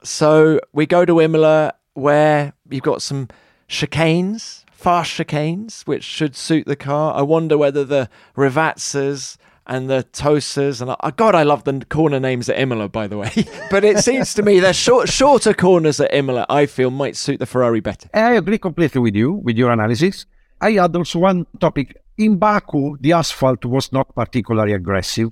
[0.03, 3.27] So we go to Imola where you've got some
[3.67, 7.13] chicanes, fast chicanes, which should suit the car.
[7.15, 12.19] I wonder whether the Rivazzas and the Tosas and uh, God, I love the corner
[12.19, 13.31] names at Imola, by the way.
[13.71, 16.45] but it seems to me they're short, shorter corners at Imola.
[16.49, 18.09] I feel might suit the Ferrari better.
[18.13, 20.25] I agree completely with you with your analysis.
[20.59, 21.95] I add also one topic.
[22.17, 25.29] In Baku, the asphalt was not particularly aggressive.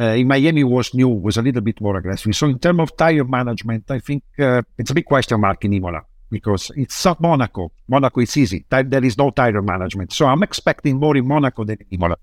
[0.00, 2.34] Uh, in Miami was new, was a little bit more aggressive.
[2.34, 5.74] So in terms of tire management, I think uh, it's a big question mark in
[5.74, 6.00] Imola
[6.32, 7.70] because it's not Monaco.
[7.86, 8.64] Monaco is easy.
[8.68, 10.12] There is no tire management.
[10.12, 12.16] So I'm expecting more in Monaco than in Imola.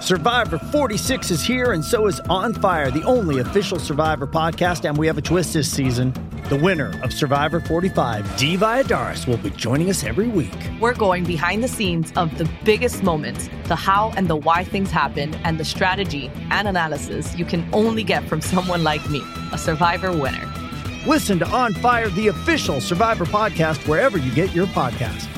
[0.00, 4.88] Survivor 46 is here, and so is On Fire, the only official Survivor podcast.
[4.88, 6.14] And we have a twist this season.
[6.48, 10.56] The winner of Survivor 45, Dee Valladares, will be joining us every week.
[10.80, 14.90] We're going behind the scenes of the biggest moments, the how and the why things
[14.90, 19.58] happen, and the strategy and analysis you can only get from someone like me, a
[19.58, 20.59] Survivor winner.
[21.06, 25.28] Listen to On Fire, the official Survivor podcast, wherever you get your podcast.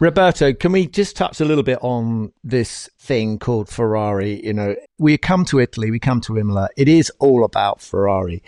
[0.00, 4.44] Roberto, can we just touch a little bit on this thing called Ferrari?
[4.44, 6.68] You know, we come to Italy, we come to Imola.
[6.76, 8.42] It is all about Ferrari.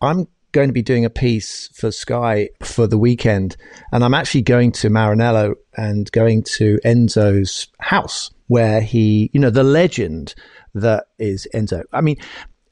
[0.00, 3.56] I'm going to be doing a piece for Sky for the weekend,
[3.92, 9.50] and I'm actually going to Maranello and going to Enzo's house where he, you know,
[9.50, 10.34] the legend
[10.74, 11.82] that is Enzo.
[11.92, 12.16] I mean,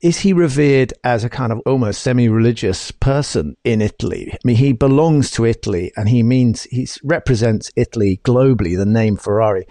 [0.01, 4.31] is he revered as a kind of almost semi-religious person in Italy?
[4.33, 8.77] I mean, he belongs to Italy, and he means he represents Italy globally.
[8.77, 9.67] The name Ferrari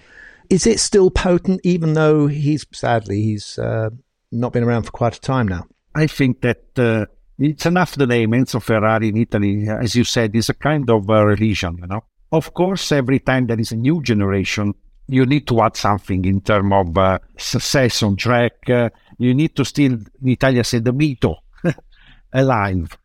[0.49, 3.89] is it still potent, even though he's sadly he's uh,
[4.31, 5.65] not been around for quite a time now.
[5.95, 7.05] I think that uh,
[7.39, 11.09] it's enough the name Enzo Ferrari in Italy, as you said, is a kind of
[11.09, 11.77] a religion.
[11.79, 14.73] You know, of course, every time there is a new generation,
[15.07, 18.69] you need to add something in terms of uh, success on track.
[18.69, 21.35] Uh, you need to still, in Italia say, the mito
[22.33, 22.97] alive.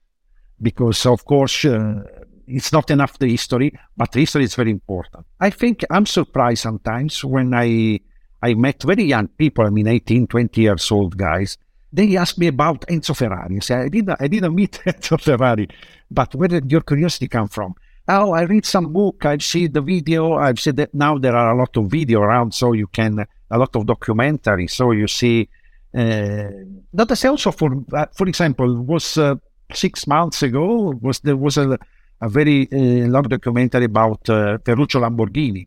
[0.61, 2.03] Because, of course, uh,
[2.47, 5.27] it's not enough the history, but the history is very important.
[5.41, 8.01] I think I'm surprised sometimes when I
[8.43, 11.57] I met very young people, I mean 18, 20 years old guys.
[11.93, 13.57] They asked me about Enzo Ferrari.
[13.57, 15.69] I say, I didn't, I didn't meet Enzo Ferrari,
[16.11, 17.75] but where did your curiosity come from?
[18.09, 21.53] Oh, I read some book, I've seen the video, I've said that now there are
[21.53, 25.49] a lot of video around, so you can, a lot of documentary, so you see
[25.95, 26.49] uh,
[26.95, 29.35] that is also for uh, for example was uh,
[29.75, 31.79] six months ago was there was a,
[32.23, 35.67] a very uh, long documentary about uh, Ferruccio Lamborghini,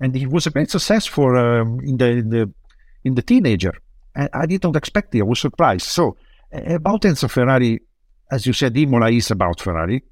[0.00, 2.50] and he was a great success for um, in the in the
[3.04, 3.74] in the teenager.
[4.16, 5.20] And I didn't expect it.
[5.20, 5.86] I was surprised.
[5.86, 6.16] So
[6.52, 7.78] about Enzo Ferrari,
[8.32, 10.02] as you said, Imola is about Ferrari.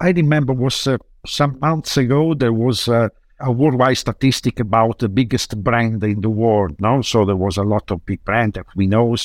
[0.00, 3.10] I remember was uh, some months ago there was a
[3.48, 6.76] worldwide statistic about the biggest brand in the world.
[6.80, 9.16] No, so there was a lot of big brand that we know,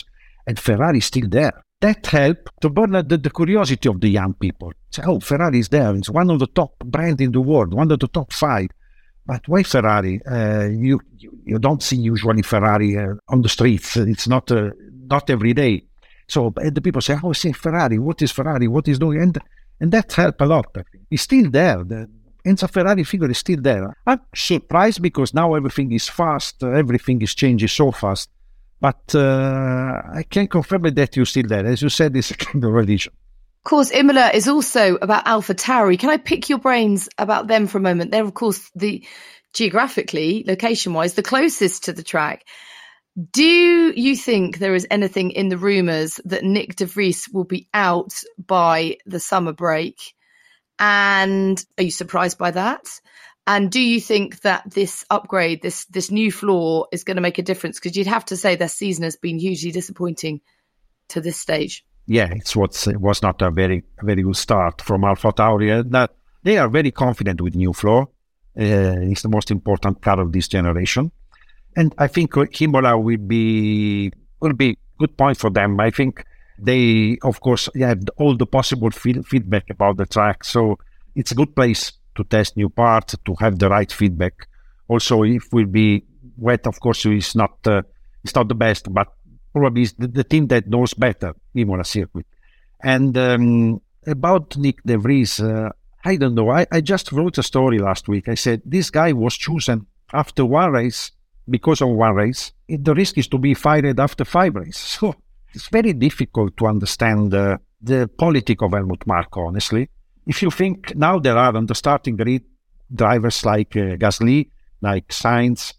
[0.47, 1.61] and Ferrari is still there.
[1.81, 4.71] That helped to burn the, the curiosity of the young people.
[4.91, 5.93] Say, oh, Ferrari is there.
[5.95, 8.69] It's one of the top brand in the world, one of the top five.
[9.25, 10.21] But why Ferrari?
[10.25, 13.97] Uh, you, you, you don't see usually Ferrari uh, on the streets.
[13.97, 14.71] It's not uh,
[15.07, 15.83] not every day.
[16.27, 17.97] So the people say, "Oh, say Ferrari.
[17.97, 18.67] What is Ferrari?
[18.67, 19.37] What is doing?" And
[19.79, 20.75] and that helped a lot.
[21.09, 21.83] It's still there.
[21.83, 22.07] The,
[22.45, 23.97] Enzo Ferrari figure is still there.
[24.05, 28.29] I'm surprised because now everything is fast, everything is changing so fast.
[28.79, 31.65] But uh, I can confirm that you're still there.
[31.65, 33.13] As you said, it's a kind of religion.
[33.65, 35.97] Of course, Imola is also about AlphaTauri.
[35.97, 38.11] Can I pick your brains about them for a moment?
[38.11, 39.03] They're, of course, the
[39.53, 42.45] geographically, location wise, the closest to the track.
[43.31, 43.43] Do
[43.99, 48.13] you think there is anything in the rumours that Nyck de Vries will be out
[48.37, 50.13] by the summer break?
[50.77, 52.85] And are you surprised by that?
[53.47, 57.39] And do you think that this upgrade, this this new floor, is going to make
[57.39, 57.79] a difference?
[57.79, 60.41] Because you'd have to say their season has been hugely disappointing
[61.09, 61.83] to this stage.
[62.07, 65.89] Yeah, it's what it was not a very very good start from AlphaTauri.
[65.91, 66.11] That
[66.43, 68.09] they are very confident with new floor.
[68.57, 71.11] Uh, it's the most important car of this generation,
[71.75, 75.79] and I think Imola will be will be good point for them.
[75.79, 76.23] I think
[76.57, 80.43] they, of course, have all the possible feedback about the track.
[80.43, 80.77] So
[81.15, 84.47] it's a good place to test new parts, to have the right feedback.
[84.87, 86.05] Also, if will be
[86.37, 87.81] wet, of course, it's not uh,
[88.23, 89.07] it's not the best, but
[89.55, 92.25] probably it's the, the team that knows better Imola circuit.
[92.83, 95.69] And um, about Nyck de Vries, uh,
[96.03, 96.49] I don't know.
[96.49, 98.27] I, I just wrote a story last week.
[98.27, 101.11] I said this guy was chosen after one race
[101.49, 102.51] because of one race.
[102.67, 104.97] The risk is to be fired after five races.
[104.99, 105.15] So
[105.53, 109.89] it's very difficult to understand uh, the politics of Helmut Marko, honestly.
[110.27, 112.43] If you think now there are on the starting grid
[112.93, 114.49] drivers like uh, Gasly,
[114.81, 115.75] like Sainz,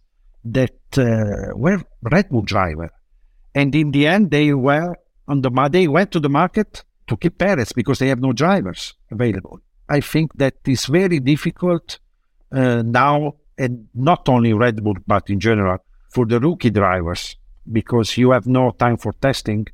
[0.46, 2.90] that uh, were Red Bull driver,
[3.56, 4.94] and in the end they were
[5.26, 8.94] on the they went to the market to keep Perez because they have no drivers
[9.10, 9.58] available.
[9.88, 11.98] I think that is very difficult
[12.52, 15.78] uh, now, and not only Red Bull but in general
[16.10, 17.36] for the rookie drivers
[17.72, 19.66] because you have no time for testing.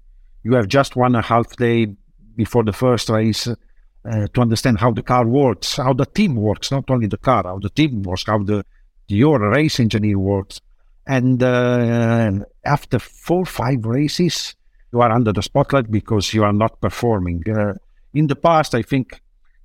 [0.45, 1.95] You have just one and a half day
[2.37, 6.71] before the first race uh, to understand how the car works, how the team works,
[6.71, 8.65] not only the car, how the team works, how the
[9.09, 10.61] your race engineer works.
[11.07, 14.55] And uh, after four, five races,
[14.93, 17.43] you are under the spotlight because you are not performing.
[17.49, 17.75] Uh,
[18.15, 19.21] in the past, I think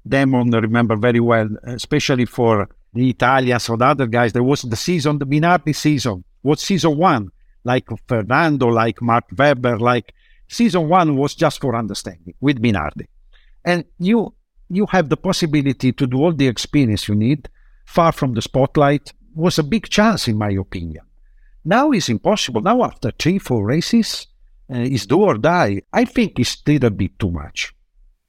[0.07, 4.33] Damon remember very well, especially for the Italians or the other guys.
[4.33, 6.23] There was the season, the Minardi season.
[6.41, 7.29] What season one?
[7.63, 10.13] Like Fernando, like Mark Webber, like
[10.47, 13.07] season one was just for understanding with Minardi.
[13.65, 14.33] And you
[14.69, 17.49] you have the possibility to do all the experience you need,
[17.85, 21.06] far from the spotlight, was a big chance in my opinion.
[21.67, 22.61] Now it's impossible.
[22.61, 24.27] Now after three, four races,
[24.73, 25.81] uh, it's do or die.
[25.91, 27.73] I think it's still a bit too much.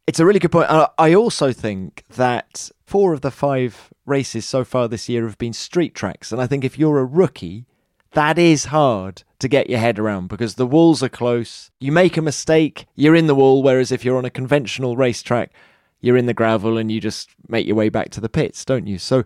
[0.09, 0.69] It's a really good point.
[0.69, 5.39] Uh, I also think that four of the five races so far this year have
[5.39, 6.33] been street tracks.
[6.33, 7.67] And I think if you're a rookie,
[8.11, 11.71] that is hard to get your head around because the walls are close.
[11.79, 13.63] You make a mistake, you're in the wall.
[13.63, 15.53] Whereas if you're on a conventional racetrack,
[16.01, 18.89] you're in the gravel and you just make your way back to the pits, don't
[18.89, 18.99] you?
[18.99, 19.23] So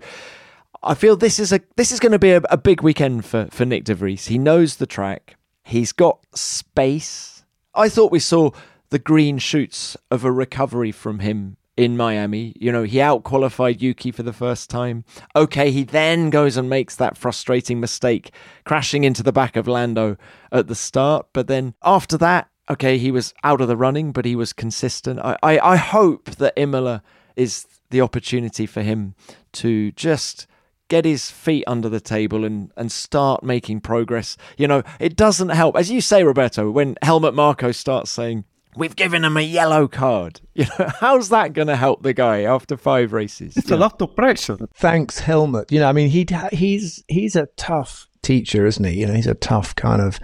[0.84, 3.46] I feel this is a this is going to be a, a big weekend for
[3.50, 4.26] for Nyck de Vries.
[4.26, 5.36] He knows the track.
[5.64, 7.44] He's got space.
[7.74, 8.50] I thought we saw
[8.90, 12.52] the green shoots of a recovery from him in Miami.
[12.58, 15.04] You know, he outqualified Yuki for the first time.
[15.34, 18.32] Okay, he then goes and makes that frustrating mistake,
[18.64, 20.16] crashing into the back of Lando
[20.50, 21.26] at the start.
[21.32, 25.20] But then after that, okay, he was out of the running, but he was consistent.
[25.20, 27.02] I, I, I hope that Imola
[27.36, 29.14] is the opportunity for him
[29.52, 30.46] to just
[30.92, 34.36] get his feet under the table and, and start making progress.
[34.58, 35.74] You know, it doesn't help.
[35.74, 38.44] As you say, Roberto, when Helmut Marko starts saying,
[38.76, 40.40] We've given him a yellow card.
[40.54, 43.56] You know, how's that going to help the guy after five races?
[43.56, 43.76] It's yeah.
[43.76, 44.58] a lot of pressure.
[44.74, 45.72] Thanks, Helmut.
[45.72, 49.00] You know, I mean, he he's he's a tough teacher, isn't he?
[49.00, 50.20] You know, he's a tough kind of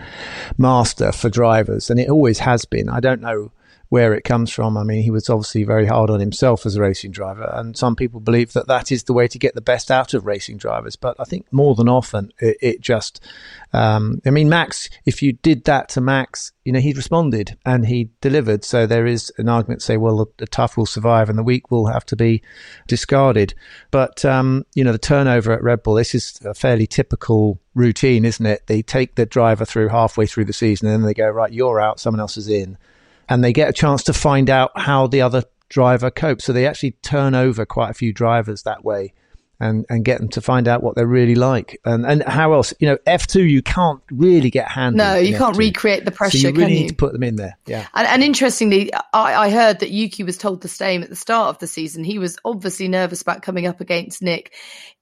[0.59, 2.91] master for drivers, and it always has been.
[2.91, 3.53] I don't know
[3.89, 4.77] where it comes from.
[4.77, 7.97] I mean, he was obviously very hard on himself as a racing driver, and some
[7.97, 10.97] people believe that that is the way to get the best out of racing drivers.
[10.97, 13.25] But I think more than often, it, it just,
[13.73, 17.87] um, I mean, Max, if you did that to Max, you know, he responded and
[17.87, 18.63] he delivered.
[18.63, 21.43] So there is an argument to say, well, the, the tough will survive and the
[21.43, 22.43] weak will have to be
[22.87, 23.55] discarded.
[23.91, 28.27] But, um, you know, the turnover at Red Bull, this is a fairly typical routine,
[28.27, 28.67] isn't it?
[28.67, 31.81] They take the driver through halfway through the season and then they go, right, you're
[31.81, 32.77] out, someone else is in
[33.29, 36.45] and they get a chance to find out how the other driver copes.
[36.45, 39.13] So they actually turn over quite a few drivers that way
[39.61, 41.79] and, and get them to find out what they're really like.
[41.85, 42.73] And and how else?
[42.79, 44.97] You know, F2, you can't really get hands.
[44.97, 45.59] No, you can't F2.
[45.59, 47.57] recreate the pressure, so you really need to put them in there.
[47.67, 47.87] Yeah.
[47.95, 51.49] And, and interestingly, I, I, heard that Yuki was told the same at the start
[51.49, 52.05] of the season.
[52.05, 54.49] He was obviously nervous about coming up against Nyck.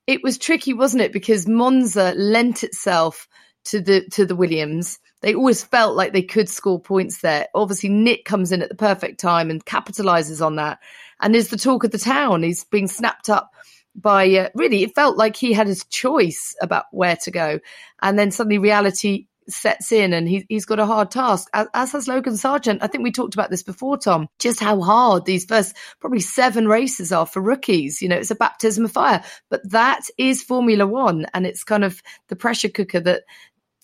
[0.07, 1.13] It was tricky, wasn't it?
[1.13, 3.29] Because Monza lent itself
[3.65, 7.47] to the to the Williams they always felt like they could score points there.
[7.55, 10.79] Obviously, Nyck comes in at the perfect time and capitalizes on that
[11.21, 12.43] and is the talk of the town.
[12.43, 13.53] He's being snapped up
[13.95, 17.61] by uh, really, it felt like he had his choice about where to go.
[18.03, 21.93] And then suddenly reality sets in and he, he's got a hard task, as, as,
[21.93, 22.79] has Logan Sargeant.
[22.81, 26.69] I think we talked about this before, Tom, just how hard these first probably seven
[26.69, 28.03] races are for rookies.
[28.03, 31.85] You know, it's a baptism of fire, but that is Formula One and it's kind
[31.85, 33.23] of the pressure cooker that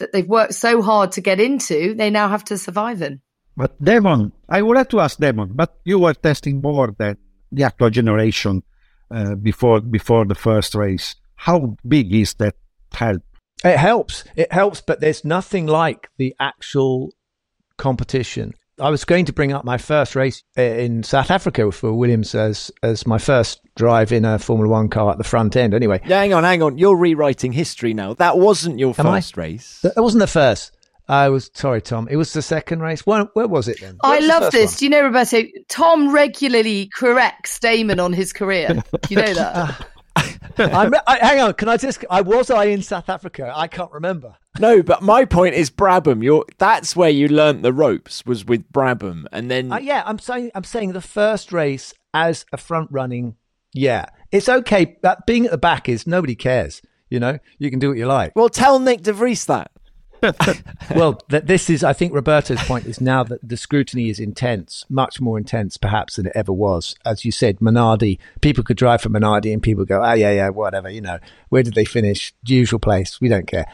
[0.03, 3.21] that they've worked so hard to get into, they now have to survive in.
[3.57, 7.17] But Devon, I would like to ask Devon, but you were testing more than
[7.51, 8.63] the actual generation
[9.11, 11.15] uh, before before the first race.
[11.37, 12.57] How big is that
[12.93, 13.23] help?
[13.65, 14.25] It helps.
[14.35, 17.13] It helps, but there's nothing like the actual
[17.77, 18.55] competition.
[18.81, 22.35] I was going to bring up my first race uh, in South Africa for Williams
[22.35, 25.75] as as my first drive in a Formula One car at the front end.
[25.75, 26.79] Anyway, yeah, hang on, hang on.
[26.79, 28.15] You're rewriting history now.
[28.15, 29.41] That wasn't your Am first I?
[29.43, 29.81] race.
[29.83, 30.77] That wasn't the first.
[31.09, 32.09] I was sorry, Tom.
[32.11, 33.05] It was the second race.
[33.05, 33.99] Where, where was it then?
[34.03, 34.73] I love this.
[34.73, 34.79] One?
[34.79, 35.43] Do you know, Roberto?
[35.69, 38.69] Tom regularly corrects Damon on his career.
[38.69, 39.89] Do you know that?
[40.59, 42.05] I, hang on, can I just?
[42.11, 43.53] I was I in South Africa?
[43.55, 44.37] I can't remember.
[44.59, 46.23] No, but my point is Brabham.
[46.23, 50.19] You're that's where you learnt the ropes was with Brabham, and then uh, yeah, I'm
[50.19, 53.37] saying I'm saying the first race as a front running
[53.73, 54.99] Yeah, it's okay.
[55.03, 56.83] That being at the back is nobody cares.
[57.09, 58.33] You know, you can do what you like.
[58.35, 59.71] Well, tell Nyck De Vries that.
[60.95, 64.85] well, th- this is, I think, Roberto's point is now that the scrutiny is intense,
[64.89, 66.95] much more intense, perhaps, than it ever was.
[67.05, 70.49] As you said, Minardi, people could drive for Minardi and people go, oh, yeah, yeah,
[70.51, 71.19] whatever, you know,
[71.49, 72.33] where did they finish?
[72.47, 73.67] Usual place, we don't care.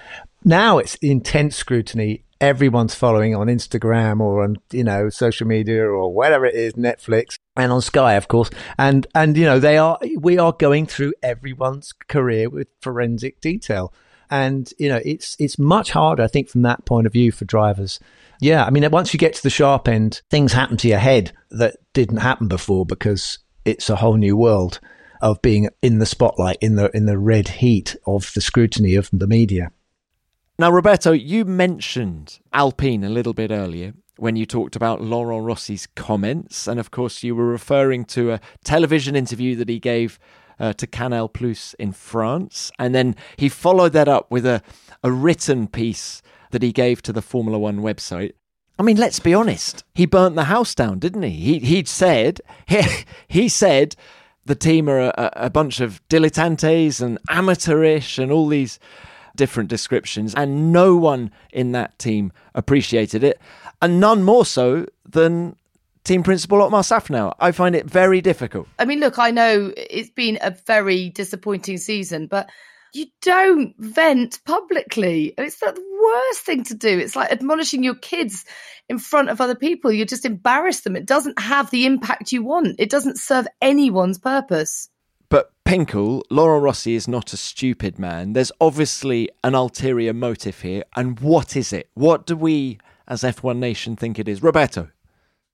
[0.44, 2.24] Now it's intense scrutiny.
[2.40, 7.36] Everyone's following on Instagram or on, you know, social media or whatever it is, Netflix
[7.56, 8.48] and on Sky, of course.
[8.78, 13.92] And, and, you know, they are, we are going through everyone's career with forensic detail.
[14.30, 17.44] And, you know, it's, it's much harder, I think, from that point of view for
[17.44, 17.98] drivers.
[18.40, 18.64] Yeah.
[18.64, 21.76] I mean, once you get to the sharp end, things happen to your head that
[21.92, 24.80] didn't happen before because it's a whole new world
[25.20, 29.10] of being in the spotlight, in the, in the red heat of the scrutiny of
[29.12, 29.70] the media.
[30.58, 35.86] Now, Roberto, you mentioned Alpine a little bit earlier when you talked about Laurent Rossi's
[35.86, 36.66] comments.
[36.66, 40.18] And of course, you were referring to a television interview that he gave
[40.58, 42.70] uh, to Canal Plus in France.
[42.78, 44.62] And then he followed that up with a,
[45.02, 48.32] a written piece that he gave to the Formula One website.
[48.78, 49.82] I mean, let's be honest.
[49.94, 51.30] He burnt the house down, didn't he?
[51.30, 52.82] He he said he,
[53.26, 53.96] he said
[54.44, 58.78] the team are a, a bunch of dilettantes and amateurish and all these
[59.36, 63.40] different descriptions, and no one in that team appreciated it,
[63.82, 65.56] and none more so than
[66.08, 67.34] team principal Otmar Szafnauer.
[67.38, 68.66] I find it very difficult.
[68.78, 72.48] I mean, look, I know it's been a very disappointing season, but
[72.94, 75.34] you don't vent publicly.
[75.36, 76.98] It's the worst thing to do.
[76.98, 78.46] It's like admonishing your kids
[78.88, 79.92] in front of other people.
[79.92, 80.96] You just embarrass them.
[80.96, 82.76] It doesn't have the impact you want.
[82.78, 84.88] It doesn't serve anyone's purpose.
[85.28, 88.32] But Pinkel, Laurent Rossi is not a stupid man.
[88.32, 90.84] There's obviously an ulterior motive here.
[90.96, 91.90] And what is it?
[91.92, 94.42] What do we, as F1 Nation, think it is?
[94.42, 94.88] Roberto.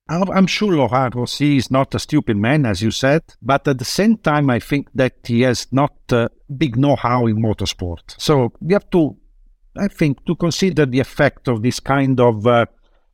[0.07, 3.87] I'm sure Laurent Rossi is not a stupid man, as you said, but at the
[3.87, 8.15] same time, I think that he has not uh, big know-how in motorsport.
[8.19, 9.17] So we have to,
[9.79, 12.67] I think, to consider the effect of this kind of uh,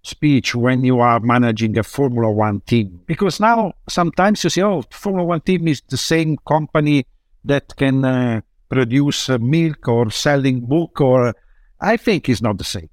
[0.03, 3.03] speech when you are managing a Formula One team.
[3.07, 7.07] Because now sometimes you say, oh, Formula One team is the same company
[7.45, 11.35] that can uh, produce uh, milk or selling book, or
[11.81, 12.91] I think it's not the same.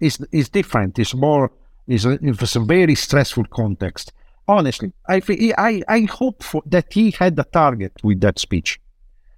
[0.00, 0.98] It's, it's different.
[0.98, 1.50] It's more
[1.88, 4.12] is it's a very stressful context.
[4.46, 5.20] Honestly, I,
[5.58, 8.80] I, I hope for, that he had a target with that speech.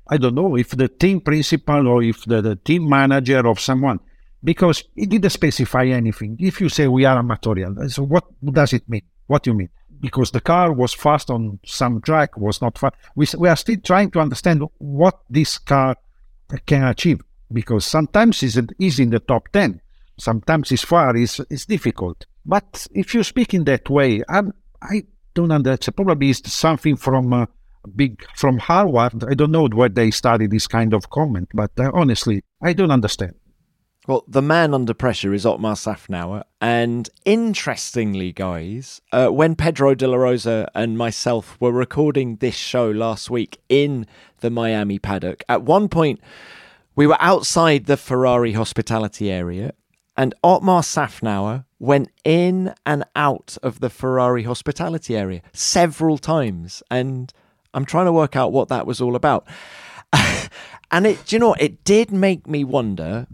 [0.08, 4.00] I don't know if the team principal or if the, the team manager of someone,
[4.42, 6.36] because he didn't specify anything.
[6.40, 9.02] If you say we are amatorial, uh, so what does it mean?
[9.26, 9.68] What do you mean?
[10.00, 12.94] Because the car was fast on some track, was not fast.
[13.14, 15.96] We, we are still trying to understand what this car
[16.66, 17.20] can achieve
[17.52, 19.80] because sometimes it's, it's in the top 10,
[20.20, 22.26] sometimes it's far, it's, it's difficult.
[22.44, 24.52] But if you speak in that way, I'm,
[24.82, 25.04] I
[25.34, 25.96] don't understand.
[25.96, 27.46] Probably it's something from uh,
[27.94, 29.24] big from Harvard.
[29.24, 32.90] I don't know where they study this kind of comment, but uh, honestly, I don't
[32.90, 33.34] understand.
[34.06, 36.42] Well, the man under pressure is Otmar Szafnauer.
[36.60, 42.90] And interestingly, guys, uh, when Pedro de la Rosa and myself were recording this show
[42.90, 44.06] last week in
[44.40, 46.18] the Miami paddock, at one point
[46.96, 49.74] we were outside the Ferrari hospitality area
[50.16, 56.82] and Otmar Szafnauer went in and out of the Ferrari hospitality area several times.
[56.90, 57.32] And
[57.72, 59.46] I'm trying to work out what that was all about.
[60.90, 63.26] and it, you know, it did make me wonder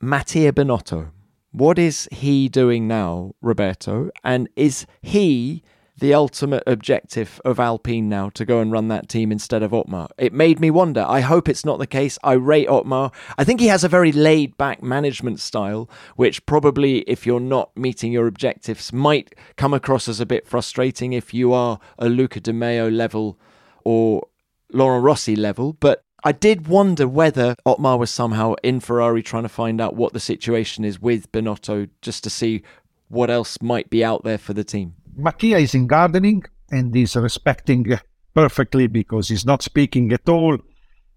[0.00, 1.10] Mattia Binotto.
[1.50, 4.10] What is he doing now, Roberto?
[4.24, 5.62] And is he
[6.02, 10.08] the ultimate objective of Alpine now to go and run that team instead of Otmar.
[10.18, 11.06] It made me wonder.
[11.08, 12.18] I hope it's not the case.
[12.24, 13.12] I rate Otmar.
[13.38, 17.70] I think he has a very laid back management style, which probably, if you're not
[17.76, 22.40] meeting your objectives, might come across as a bit frustrating if you are a Luca
[22.40, 23.38] De Meo level
[23.84, 24.26] or
[24.72, 25.74] Laurent Rossi level.
[25.74, 30.14] But I did wonder whether Otmar was somehow in Ferrari trying to find out what
[30.14, 32.64] the situation is with Binotto just to see
[33.06, 34.96] what else might be out there for the team.
[35.16, 37.98] Mattia is in gardening and is respecting
[38.34, 40.58] perfectly because he's not speaking at all.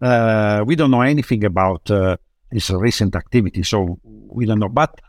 [0.01, 2.17] Uh, we don't know anything about uh,
[2.51, 4.69] his recent activity, so we don't know.
[4.69, 4.99] But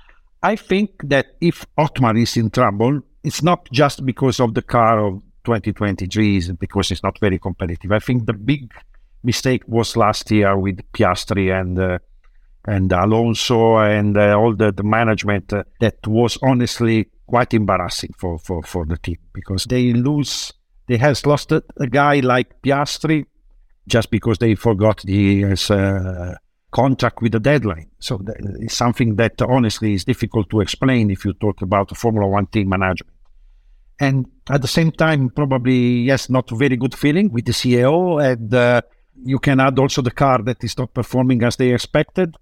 [0.42, 5.04] I think that if Otmar is in trouble, it's not just because of the car
[5.04, 5.14] of
[5.44, 7.90] 2023, it's because it's not very competitive.
[7.90, 8.72] I think the big
[9.24, 11.98] mistake was last year with Piastri and uh,
[12.66, 18.38] and Alonso and uh, all the, the management uh, that was honestly quite embarrassing for,
[18.38, 20.52] for, for the team because they lose,
[20.86, 23.26] they has lost a, a guy like Piastri
[23.88, 26.34] just because they forgot his uh,
[26.72, 27.88] contract with the deadline.
[28.00, 28.20] So
[28.60, 32.68] it's something that honestly is difficult to explain if you talk about Formula One team
[32.68, 33.12] management.
[33.98, 38.22] And at the same time, probably, yes, not very good feeling with the CEO.
[38.22, 38.82] And uh,
[39.24, 42.36] you can add also the car that is not performing as they expected.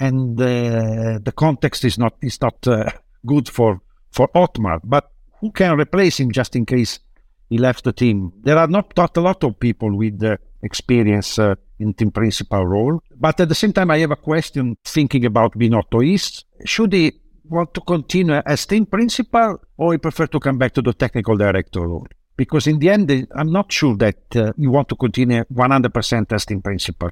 [0.00, 2.90] And uh, the context is not is not uh,
[3.26, 3.80] good for,
[4.10, 4.80] for Otmar.
[4.84, 7.00] But who can replace him just in case
[7.48, 8.32] he left the team?
[8.42, 12.66] There are not, not a lot of people with uh, experience uh, in team principal
[12.66, 13.00] role.
[13.16, 16.44] But at the same time, I have a question thinking about Binotto East.
[16.64, 17.12] Should he
[17.44, 21.36] want to continue as team principal or he prefer to come back to the technical
[21.36, 22.06] director role?
[22.36, 26.44] Because in the end, I'm not sure that uh, you want to continue 100% as
[26.46, 27.10] team principal.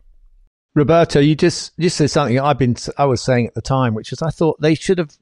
[0.77, 4.13] Roberto, you just you said something I've been I was saying at the time, which
[4.13, 5.17] is I thought they should have.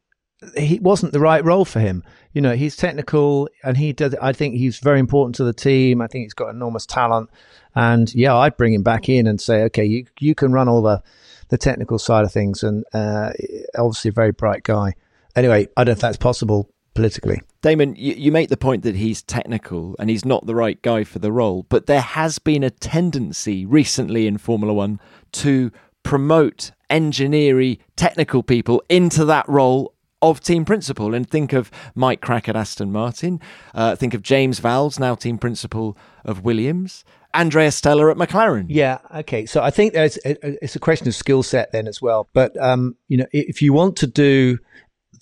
[0.58, 2.02] He wasn't the right role for him.
[2.32, 4.16] You know, he's technical and he does.
[4.20, 6.02] I think he's very important to the team.
[6.02, 7.30] I think he's got enormous talent,
[7.76, 10.82] and yeah, I'd bring him back in and say, okay, you you can run all
[10.82, 11.02] the
[11.50, 13.30] the technical side of things, and uh,
[13.78, 14.94] obviously a very bright guy.
[15.36, 17.42] Anyway, I don't know if that's possible politically.
[17.62, 21.04] Damon, you, you, make the point that he's technical and he's not the right guy
[21.04, 25.00] for the role, but there has been a tendency recently in Formula One
[25.32, 25.70] to
[26.02, 31.14] promote engineering technical people into that role of team principal.
[31.14, 33.40] And think of Mike Krack at Aston Martin,
[33.74, 37.04] uh, think of James Vowles, now team principal of Williams.
[37.34, 38.66] Andrea Stella at McLaren.
[38.68, 39.44] Yeah, okay.
[39.44, 42.28] So I think there's a, it's a question of skill set then as well.
[42.32, 44.58] But um, you know, if you want to do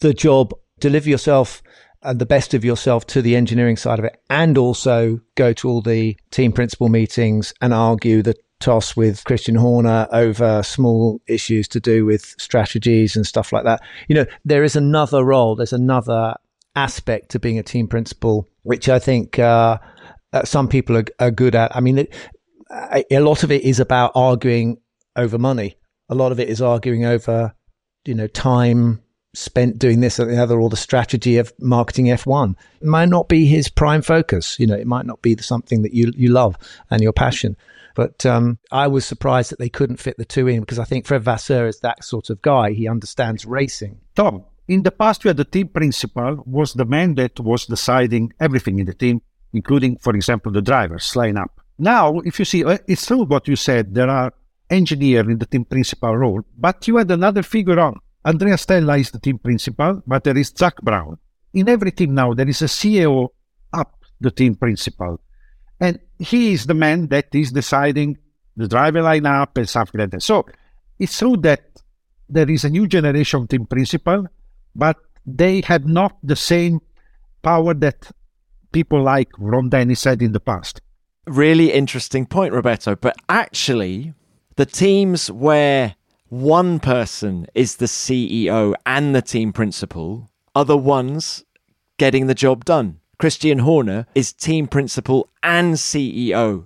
[0.00, 0.52] the job,
[0.82, 1.62] deliver yourself
[2.02, 5.68] and the best of yourself to the engineering side of it, and also go to
[5.68, 11.68] all the team principal meetings and argue the toss with Christian Horner over small issues
[11.68, 13.80] to do with strategies and stuff like that.
[14.08, 16.34] You know, there is another role, there's another
[16.74, 19.78] aspect to being a team principal, which I think uh,
[20.32, 21.74] uh, some people are, are, good at.
[21.74, 22.14] I mean, it,
[23.10, 24.78] a lot of it is about arguing
[25.16, 25.76] over money.
[26.08, 27.54] A lot of it is arguing over,
[28.04, 29.01] you know, time,
[29.34, 32.54] spent doing this or the other, or the strategy of marketing F1.
[32.80, 34.58] It might not be his prime focus.
[34.58, 36.56] You know, it might not be something that you, you love
[36.90, 37.56] and your passion.
[37.94, 41.06] But um, I was surprised that they couldn't fit the two in because I think
[41.06, 42.72] Fred Vasseur is that sort of guy.
[42.72, 44.00] He understands racing.
[44.14, 48.32] Tom, in the past, we had the team principal was the man that was deciding
[48.40, 49.20] everything in the team,
[49.52, 51.50] including, for example, the drivers lineup.
[51.78, 53.94] Now, if you see, uh, it's true what you said.
[53.94, 54.32] There are
[54.70, 59.10] engineers in the team principal role, but you had another figure on Andrea Stella is
[59.10, 61.18] the team principal, but there is Zak Brown.
[61.54, 63.28] In every team now, there is a CEO
[63.72, 65.20] up the team principal.
[65.80, 68.18] And he is the man that is deciding
[68.56, 70.22] the driver lineup and something like that.
[70.22, 70.46] So
[70.98, 71.62] it's true that
[72.28, 74.26] there is a new generation team principal,
[74.76, 74.96] but
[75.26, 76.80] they had not the same
[77.42, 78.10] power that
[78.70, 80.80] people like Ron Dennis had in the past.
[81.26, 82.94] Really interesting point, Roberto.
[82.94, 84.14] But actually,
[84.56, 85.96] the teams where
[86.32, 91.44] one person is the CEO and the team principal are the ones
[91.98, 92.98] getting the job done.
[93.18, 96.64] Christian Horner is team principal and CEO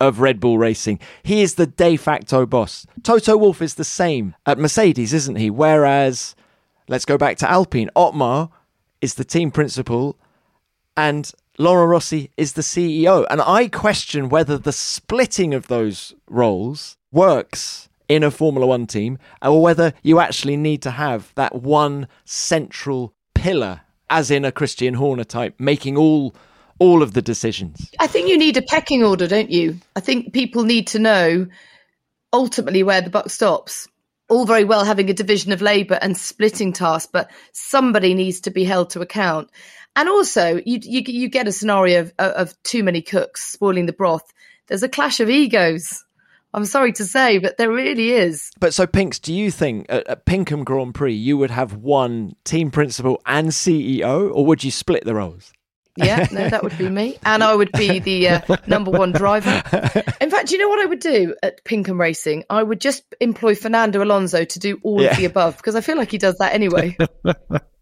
[0.00, 0.98] of Red Bull Racing.
[1.22, 2.88] He is the de facto boss.
[3.04, 5.48] Toto Wolff is the same at Mercedes, isn't he?
[5.48, 6.34] Whereas,
[6.88, 8.50] let's go back to Alpine, Otmar
[9.00, 10.18] is the team principal
[10.96, 13.24] and Laurent Rossi is the CEO.
[13.30, 19.18] And I question whether the splitting of those roles works in a Formula One team,
[19.42, 24.94] or whether you actually need to have that one central pillar, as in a Christian
[24.94, 26.34] Horner type, making all
[26.78, 27.90] all of the decisions.
[28.00, 29.78] I think you need a pecking order, don't you?
[29.94, 31.46] I think people need to know
[32.32, 33.88] ultimately where the buck stops.
[34.28, 38.50] All very well having a division of labour and splitting tasks, but somebody needs to
[38.50, 39.50] be held to account.
[39.94, 43.92] And also, you you, you get a scenario of, of too many cooks spoiling the
[43.92, 44.32] broth.
[44.66, 46.04] There's a clash of egos
[46.54, 48.52] I'm sorry to say, but there really is.
[48.60, 52.36] But so, Pinks, do you think at, at Pinkham Grand Prix you would have one
[52.44, 55.52] team principal and CEO, or would you split the roles?
[55.96, 57.18] Yeah, no, that would be me.
[57.24, 59.62] And I would be the uh, number one driver.
[60.20, 62.44] In fact, you know what I would do at Pinkham Racing?
[62.50, 65.10] I would just employ Fernando Alonso to do all yeah.
[65.10, 66.96] of the above because I feel like he does that anyway.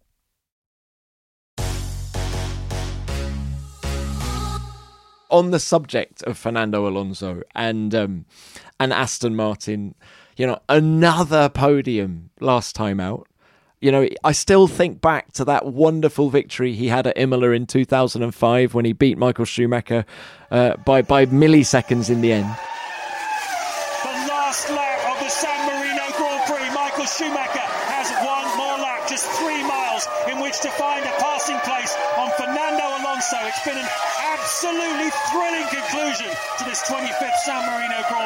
[5.33, 8.27] on the subject of Fernando Alonso and um,
[8.83, 9.95] and Aston Martin,
[10.37, 13.29] you know, another podium last time out.
[13.81, 17.67] You know, I still think back to that wonderful victory he had at Imola in
[17.67, 20.05] 2005 when he beat Michael Schumacher
[20.51, 22.51] uh, by by milliseconds in the end.
[24.03, 29.07] The last lap of the San Marino Grand Prix, Michael Schumacher has one more lap,
[29.09, 33.39] just three miles in which to find a passing place on Fernando Alonso.
[33.47, 33.91] It's been an
[34.35, 38.22] absolutely thrilling conclusion to this 25th San Marino Grand Prix.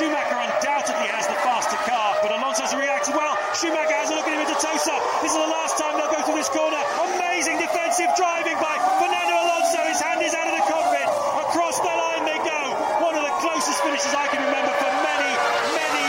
[0.00, 3.36] Schumacher undoubtedly has the faster car, but Alonso has reacted well.
[3.52, 4.96] Schumacher has a look at him into Tosa.
[5.20, 6.80] This is the last time they'll go through this corner.
[7.20, 9.76] Amazing defensive driving by Fernando Alonso.
[9.84, 11.04] His hand is out of the cockpit.
[11.04, 12.60] Across the line they go.
[13.04, 15.32] One of the closest finishes I can remember for many,
[15.76, 16.04] many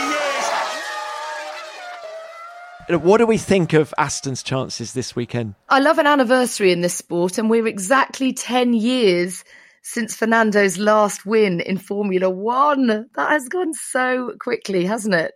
[2.96, 3.04] years.
[3.04, 5.52] What do we think of Aston's chances this weekend?
[5.68, 9.44] I love an anniversary in this sport, and we're exactly 10 years
[9.82, 12.86] since Fernando's last win in Formula One.
[12.86, 15.32] That has gone so quickly, hasn't it?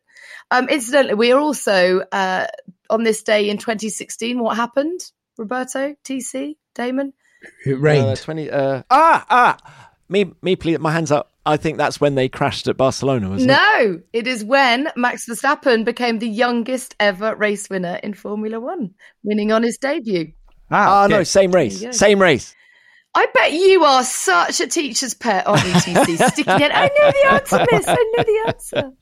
[0.51, 2.47] Um, incidentally, we are also uh,
[2.88, 4.38] on this day in 2016.
[4.38, 5.01] What happened,
[5.36, 7.12] Roberto, TC, Damon?
[7.64, 8.07] It rained.
[8.07, 9.90] Uh, 20, uh, ah, ah!
[10.09, 11.30] Me, me, please, my hands up.
[11.44, 13.55] I think that's when they crashed at Barcelona, wasn't it?
[13.55, 18.94] No, it is when Max Verstappen became the youngest ever race winner in Formula One,
[19.22, 20.32] winning on his debut.
[20.70, 21.14] Ah, okay.
[21.14, 21.74] no, same race.
[21.74, 21.97] There you go.
[21.97, 22.55] Same race.
[23.17, 26.29] I bet you are such a teacher's pet, aren't you, TC?
[26.33, 26.71] Sticking in.
[26.71, 27.89] I know the answer, miss.
[27.89, 28.93] I know the answer.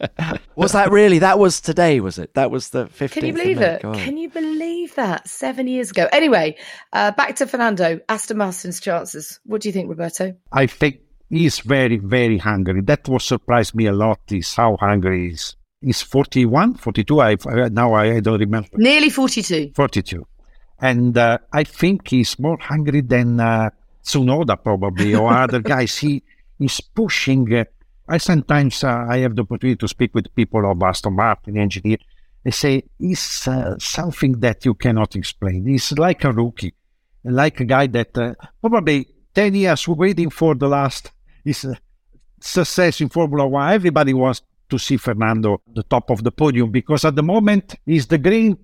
[0.54, 1.18] Was that really?
[1.18, 2.32] That was today, was it?
[2.34, 3.10] That was the 15th.
[3.10, 3.74] Can you of believe May.
[3.74, 3.82] it?
[3.82, 5.28] Can you believe that?
[5.28, 6.08] Seven years ago.
[6.12, 6.56] Anyway,
[6.92, 7.98] uh, back to Fernando.
[8.08, 9.40] Aston Martin's chances.
[9.46, 10.36] What do you think, Roberto?
[10.52, 12.82] I think he's very, very hungry.
[12.82, 14.20] That was surprised me a lot.
[14.30, 15.56] Is how hungry he is.
[15.80, 17.20] He's 41, 42.
[17.20, 17.36] I
[17.72, 18.68] now I, I don't remember.
[18.74, 19.72] Nearly 42.
[19.74, 20.24] 42,
[20.80, 23.70] and uh, I think he's more hungry than uh,
[24.04, 25.96] Tsunoda probably or other guys.
[25.98, 26.22] He
[26.60, 27.64] is pushing.
[28.06, 31.98] I sometimes uh, I have the opportunity to speak with people of Aston Martin engineer.
[32.44, 35.66] They say it's uh, something that you cannot explain.
[35.66, 36.74] He's like a rookie,
[37.24, 41.10] like a guy that uh, probably ten years waiting for the last
[41.42, 41.74] his uh,
[42.40, 43.72] success in Formula One.
[43.72, 48.06] Everybody wants to see Fernando the top of the podium because at the moment he's
[48.06, 48.58] the green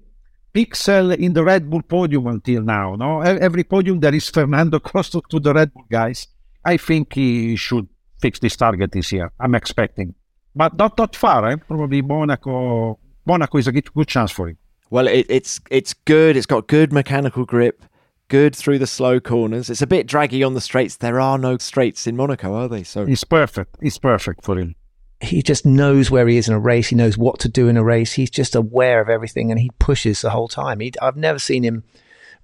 [0.55, 2.95] pixel in the Red Bull podium until now.
[2.97, 6.29] No, every podium there is Fernando close to, to the Red Bull guys.
[6.65, 7.89] I think he should
[8.21, 9.33] fix this target this year.
[9.41, 10.15] I'm expecting,
[10.55, 11.49] but not not far.
[11.49, 11.57] Eh?
[11.57, 12.99] Probably Monaco.
[13.27, 14.59] Monaco is a good, good chance for him.
[14.91, 16.37] Well, it, it's it's good.
[16.37, 17.83] It's got good mechanical grip,
[18.29, 19.71] good through the slow corners.
[19.71, 20.97] It's a bit draggy on the straights.
[20.97, 22.83] There are no straights in Monaco, are they?
[22.83, 23.77] So It's perfect.
[23.81, 24.75] It's perfect for him.
[25.21, 26.89] He just knows where he is in a race.
[26.89, 28.13] He knows what to do in a race.
[28.13, 30.81] He's just aware of everything, and he pushes the whole time.
[30.81, 31.85] He, I've never seen him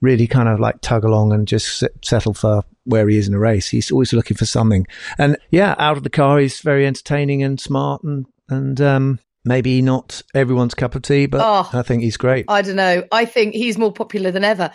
[0.03, 3.35] really kind of like tug along and just sit, settle for where he is in
[3.35, 3.69] a race.
[3.69, 4.87] He's always looking for something.
[5.19, 9.81] And yeah, out of the car, he's very entertaining and smart, and and um, maybe
[9.81, 11.71] not everyone's cup of tea, but Oh.
[11.79, 12.45] I think he's great.
[12.49, 13.05] I don't know.
[13.11, 14.71] I think he's more popular than ever.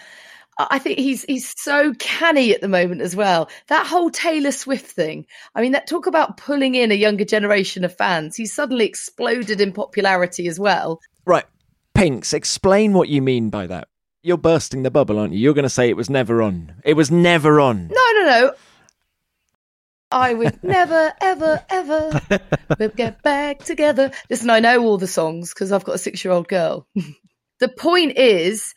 [0.70, 3.50] I think he's he's so canny at the moment as well.
[3.68, 5.26] That whole Taylor Swift thing.
[5.56, 8.36] I mean, that talk about pulling in a younger generation of fans.
[8.36, 11.00] He's suddenly exploded in popularity as well.
[11.26, 11.46] right,
[11.94, 13.88] Pinks, explain what you mean by that.
[14.24, 15.40] You're bursting the bubble, aren't you?
[15.40, 16.76] You're going to say it was never on.
[16.84, 17.88] It was never on.
[17.88, 18.54] No, no, no.
[20.12, 22.22] I would never, ever, ever
[22.80, 24.12] we'll get back together.
[24.30, 26.88] Listen, I know all the songs because I've got a six year old girl.
[27.60, 28.74] the point is,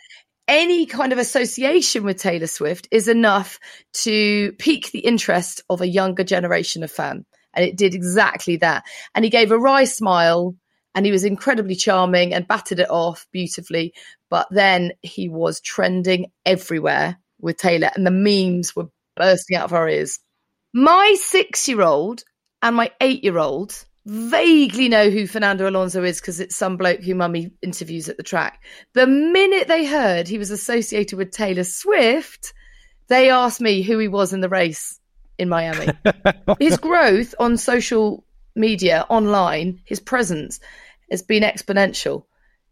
[0.46, 3.58] any kind of association with Taylor Swift is enough
[3.92, 7.24] to pique the interest of a younger generation of fan.
[7.54, 8.84] And it did exactly that.
[9.14, 10.56] And he gave a wry smile
[10.94, 13.94] and he was incredibly charming and batted it off beautifully.
[14.30, 19.72] But then he was trending everywhere with Taylor and the memes were bursting out of
[19.72, 20.18] our ears.
[20.72, 22.24] My six year old
[22.62, 27.02] and my eight year old vaguely know who Fernando Alonso is because it's some bloke
[27.02, 28.62] who mummy interviews at the track.
[28.92, 32.52] The minute they heard he was associated with Taylor Swift,
[33.08, 35.00] they asked me who he was in the race
[35.38, 35.88] in Miami.
[36.58, 38.24] his growth on social
[38.54, 40.60] media, online, his presence
[41.10, 42.24] has been exponential.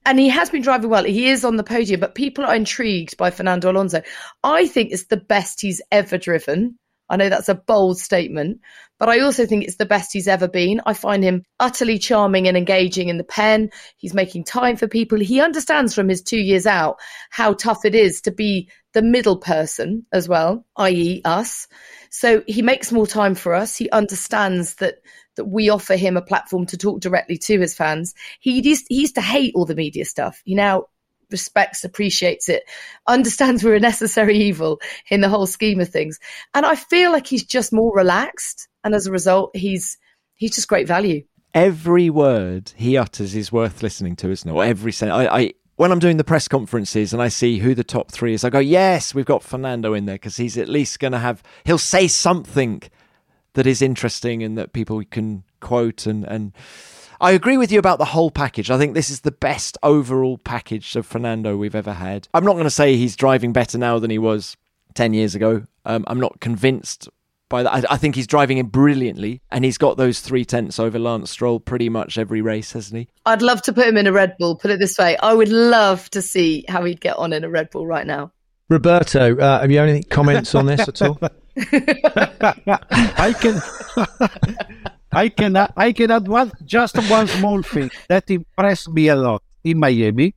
[0.05, 1.05] And he has been driving well.
[1.05, 4.03] He is on the podium, but people are intrigued by Fernando Alonso.
[4.43, 6.76] I think it's the best he's ever driven.
[7.12, 8.62] I know that's a bold statement,
[8.98, 10.80] but I also think it's the best he's ever been.
[10.86, 13.68] I find him utterly charming and engaging in the pen.
[13.98, 15.18] He's making time for people.
[15.18, 16.96] He understands from his two years out
[17.28, 21.68] how tough it is to be the middle person as well, i.e., us.
[22.08, 23.76] So he makes more time for us.
[23.76, 24.94] He understands that
[25.36, 28.14] that we offer him a platform to talk directly to his fans.
[28.40, 30.42] He used, he used to hate all the media stuff.
[30.44, 30.84] He now
[31.33, 32.64] respects, appreciates it,
[33.07, 36.18] understands we're a necessary evil in the whole scheme of things.
[36.55, 38.68] And I feel like he's just more relaxed.
[38.85, 39.99] And as a result, he's
[40.35, 41.24] he's just great value.
[41.55, 44.53] Every word he utters is worth listening to, isn't it?
[44.53, 45.28] Or every sentence.
[45.30, 48.35] I, I when I'm doing the press conferences and I see who the top three
[48.35, 51.18] is, I go, yes, we've got Fernando in there because he's at least going to
[51.18, 51.43] have.
[51.64, 52.83] He'll say something
[53.55, 56.53] that is interesting and that people can quote and and.
[57.22, 58.68] I agree with you about the whole package.
[58.68, 62.26] I think this is the best overall package of Fernando we've ever had.
[62.34, 64.56] I'm not going to say he's driving better now than he was
[64.94, 65.64] 10 years ago.
[65.84, 67.08] Um, I'm not convinced
[67.48, 67.72] by that.
[67.72, 71.30] I, I think he's driving it brilliantly, and he's got those three tenths over Lance
[71.30, 73.08] Stroll pretty much every race, hasn't he?
[73.24, 75.16] I'd love to put him in a Red Bull, put it this way.
[75.18, 78.32] I would love to see how he'd get on in a Red Bull right now.
[78.68, 81.20] Roberto, uh, have you any comments on this at all?
[81.56, 83.60] I can
[85.12, 89.42] I can I can add one just one small thing that impressed me a lot
[89.62, 90.34] in Miami.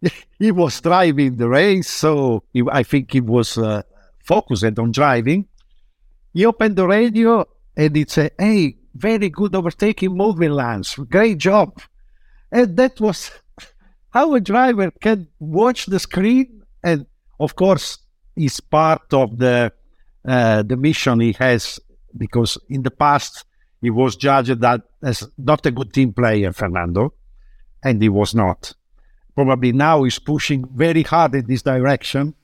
[0.38, 3.82] he was driving the race, so he, I think he was uh,
[4.24, 5.46] focused on driving.
[6.32, 7.44] He opened the radio
[7.76, 10.94] and it said, "Hey, very good overtaking moving, Lance.
[10.94, 11.80] Great job."
[12.52, 13.32] And that was
[14.10, 17.06] how a driver can watch the screen, and
[17.40, 17.98] of course,
[18.36, 19.72] is part of the
[20.24, 21.80] uh, the mission he has
[22.16, 23.44] because in the past
[23.84, 27.14] he was judged that as not a good team player, Fernando,
[27.82, 28.74] and he was not.
[29.34, 32.34] Probably now he's pushing very hard in this direction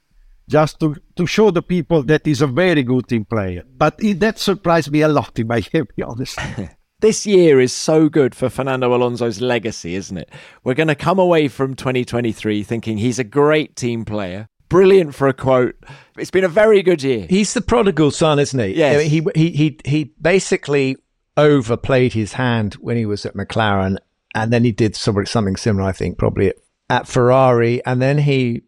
[0.49, 3.63] just to, to show the people that he's a very good team player.
[3.77, 6.39] But it, that surprised me a lot, in my to be honest.
[7.01, 10.31] this year is so good for Fernando Alonso's legacy, isn't it?
[10.65, 14.49] We're going to come away from 2023 thinking he's a great team player.
[14.69, 15.77] Brilliant for a quote.
[16.17, 17.27] It's been a very good year.
[17.29, 18.77] He's the prodigal son, isn't he?
[18.77, 19.03] Yes.
[19.03, 20.97] He he he he basically
[21.41, 23.97] overplayed his hand when he was at McLaren,
[24.35, 26.57] and then he did something similar, I think, probably at,
[26.89, 28.63] at Ferrari, and then he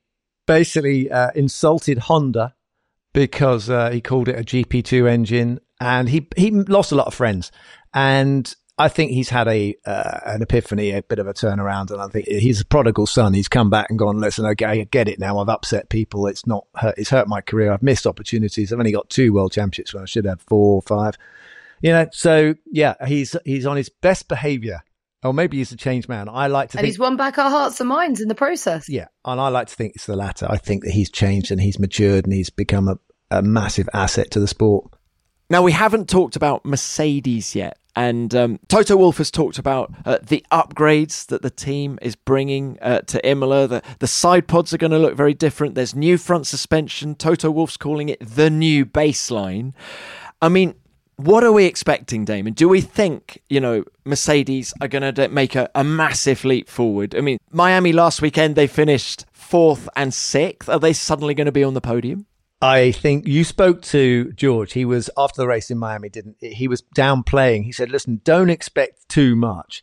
[0.47, 2.55] basically uh, insulted Honda
[3.13, 7.15] because uh, he called it a GP2 engine, and he he lost a lot of
[7.15, 7.53] friends.
[7.95, 12.01] And I think he's had a uh, an epiphany, a bit of a turnaround, and
[12.01, 13.35] I think he's a prodigal son.
[13.35, 15.39] He's come back and gone, listen, okay, I get it now.
[15.39, 16.27] I've upset people.
[16.27, 16.95] It's not hurt.
[16.97, 17.73] It's hurt my career.
[17.73, 18.73] I've missed opportunities.
[18.73, 21.19] I've only got two world championships when I should have four or five.
[21.83, 24.81] You know, so yeah, he's he's on his best behaviour
[25.23, 26.29] or maybe he's a changed man.
[26.29, 28.89] I like to and think, he's won back our hearts and minds in the process.
[28.89, 30.47] Yeah, and I like to think it's the latter.
[30.49, 32.99] I think that he's changed and he's matured and he's become a,
[33.31, 34.93] a massive asset to the sport.
[35.49, 40.19] Now we haven't talked about Mercedes yet, and um, Toto Wolff has talked about uh,
[40.23, 43.69] the upgrades that the team is bringing uh, to Imola.
[43.69, 45.75] The, the side pods are going to look very different.
[45.75, 47.15] There's new front suspension.
[47.15, 49.75] Toto Wolff's calling it the new baseline.
[50.41, 50.75] I mean,
[51.25, 52.53] what are we expecting, Damon?
[52.53, 57.15] Do we think, you know, Mercedes are going to make a, a massive leap forward?
[57.15, 60.69] I mean, Miami last weekend, they finished fourth and sixth.
[60.69, 62.27] Are they suddenly going to be on the podium?
[62.61, 64.73] I think you spoke to George.
[64.73, 66.69] He was after the race in Miami, didn't he?
[66.69, 67.65] Was downplaying.
[67.65, 69.83] He said, "Listen, don't expect too much."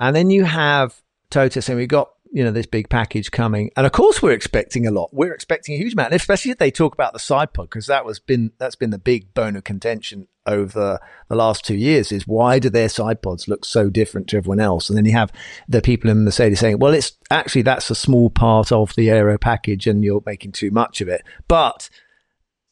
[0.00, 3.70] And then you have Toto saying, "We got you know, this big package coming.
[3.78, 5.08] And of course, we're expecting a lot.
[5.10, 7.86] We're expecting a huge amount, and especially if they talk about the side pod, because
[7.86, 12.12] that was been that's been the big bone of contention over the last two years.
[12.12, 14.90] Is why do their side pods look so different to everyone else?
[14.90, 15.32] And then you have
[15.66, 19.38] the people in Mercedes saying, "Well, it's actually that's a small part of the aero
[19.38, 21.88] package, and you're making too much of it." But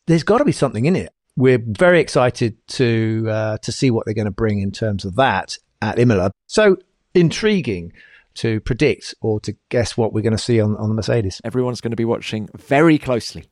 [0.07, 1.15] there's got to be something in it.
[1.39, 5.17] We're very excited to uh, to see what they're going to bring in terms of
[5.17, 6.33] that at Imola.
[6.49, 6.77] So
[7.15, 7.95] intriguing
[8.35, 11.41] to predict or to guess what we're going to see on, on the Mercedes.
[11.45, 13.45] Everyone's going to be watching very closely.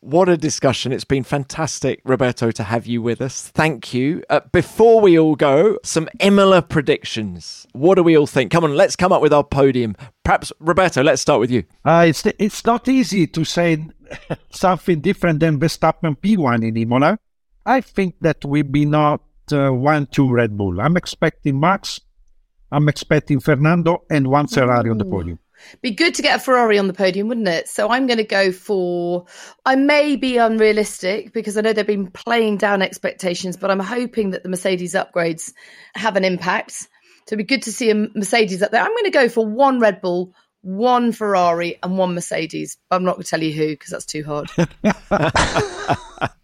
[0.00, 0.92] What a discussion.
[0.92, 3.48] It's been fantastic, Roberto, to have you with us.
[3.48, 4.22] Thank you.
[4.30, 7.66] Uh, before we all go, some Imola predictions.
[7.72, 8.52] What do we all think?
[8.52, 9.96] Come on, let's come up with our podium.
[10.22, 11.64] Perhaps, Roberto, let's start with you.
[11.84, 13.84] Uh, it's, it's not easy to say
[14.50, 17.18] something different than Verstappen P1 in Imola.
[17.64, 20.80] I think that will be not uh, 1 2 Red Bull.
[20.80, 22.00] I'm expecting Max
[22.70, 24.92] I'm expecting Fernando and one Ferrari Ooh.
[24.92, 25.38] on the podium.
[25.80, 27.68] Be good to get a Ferrari on the podium, wouldn't it?
[27.68, 29.24] So I'm going to go for.
[29.64, 34.30] I may be unrealistic because I know they've been playing down expectations, but I'm hoping
[34.30, 35.52] that the Mercedes upgrades
[35.94, 36.72] have an impact.
[36.72, 38.82] So it'd be good to see a Mercedes up there.
[38.82, 42.76] I'm going to go for one Red Bull, one Ferrari, and one Mercedes.
[42.90, 44.50] I'm not going to tell you who because that's too hard.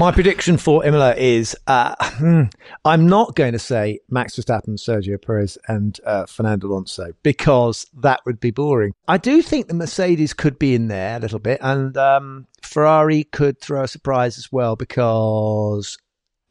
[0.00, 2.44] My prediction for Imola is uh, hmm,
[2.86, 8.22] I'm not going to say Max Verstappen, Sergio Perez, and uh, Fernando Alonso because that
[8.24, 8.94] would be boring.
[9.08, 13.24] I do think the Mercedes could be in there a little bit, and um, Ferrari
[13.24, 15.98] could throw a surprise as well because.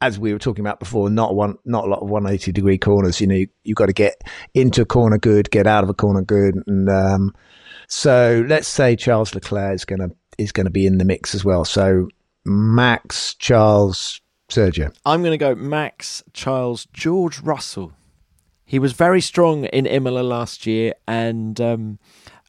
[0.02, 3.20] As we were talking about before, not one, not a lot of 180 degree corners.
[3.20, 4.22] You know, you, have got to get
[4.54, 7.34] into a corner good, get out of a corner good, and um,
[7.86, 11.34] so let's say Charles Leclerc is going to is going to be in the mix
[11.34, 11.66] as well.
[11.66, 12.08] So
[12.44, 14.20] Max, Charles,
[14.50, 14.94] Sergio.
[15.04, 17.92] I'm going to go Max, Charles, George Russell.
[18.64, 21.98] He was very strong in Imola last year, and um,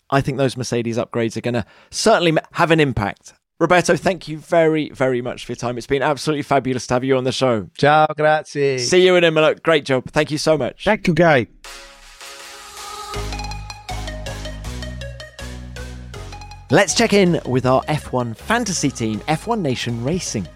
[0.10, 3.34] I think those Mercedes upgrades are going to certainly have an impact.
[3.60, 5.78] Roberto, thank you very, very much for your time.
[5.78, 7.70] It's been absolutely fabulous to have you on the show.
[7.78, 8.80] Ciao, grazie.
[8.80, 9.56] See you in Imola.
[9.56, 10.10] Great job.
[10.10, 10.84] Thank you so much.
[10.84, 11.48] Thank you, Guy.
[16.72, 20.48] Let's check in with our F1 fantasy team, F1 Nation Racing.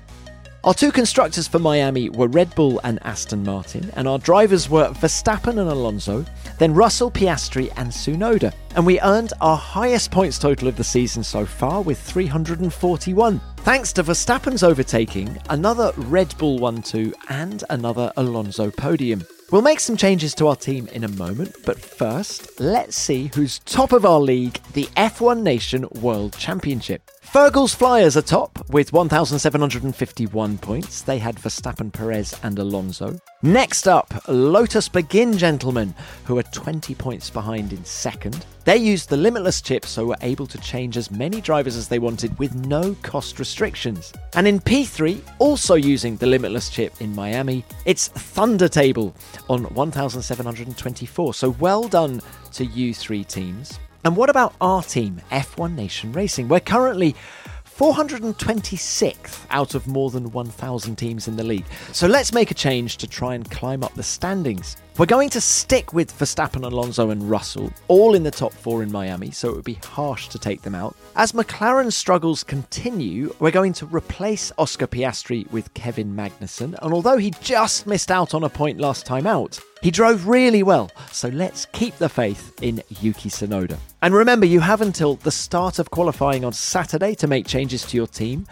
[0.64, 4.88] Our two constructors for Miami were Red Bull and Aston Martin, and our drivers were
[4.92, 6.24] Verstappen and Alonso,
[6.58, 8.54] then Russell, Piastri, and Tsunoda.
[8.78, 13.42] And we earned our highest points total of the season so far with 341.
[13.58, 19.26] Thanks to Verstappen's overtaking, another Red Bull 1 2, and another Alonso podium.
[19.52, 23.60] We'll make some changes to our team in a moment, but first, let's see who's
[23.60, 27.12] top of our league, the F1 Nation World Championship.
[27.26, 31.02] Fergal's Flyers are top with 1,751 points.
[31.02, 33.20] They had Verstappen, Perez, and Alonso.
[33.42, 38.46] Next up, Lotus Begin Gentlemen, who are 20 points behind in second.
[38.64, 42.00] They used the Limitless chip, so were able to change as many drivers as they
[42.00, 44.14] wanted with no cost restrictions.
[44.36, 49.14] And in P3, also using the Limitless chip in Miami, it's Thunder Table
[49.50, 51.34] on 1,724.
[51.34, 52.22] So well done
[52.54, 53.78] to you three teams.
[54.06, 56.48] And what about our team, F1 Nation Racing?
[56.48, 57.16] We're currently
[57.66, 61.66] 426th out of more than 1,000 teams in the league.
[61.92, 64.78] So let's make a change to try and climb up the standings.
[65.00, 68.92] We're going to stick with Verstappen, Alonso, and Russell, all in the top four in
[68.92, 70.96] Miami, so it would be harsh to take them out.
[71.16, 77.18] As McLaren's struggles continue, we're going to replace Oscar Piastri with Kevin Magnussen, and although
[77.18, 81.28] he just missed out on a point last time out, he drove really well, so
[81.28, 83.78] let's keep the faith in Yuki Tsunoda.
[84.02, 87.96] And remember, you have until the start of qualifying on Saturday to make changes to
[87.96, 88.48] your team.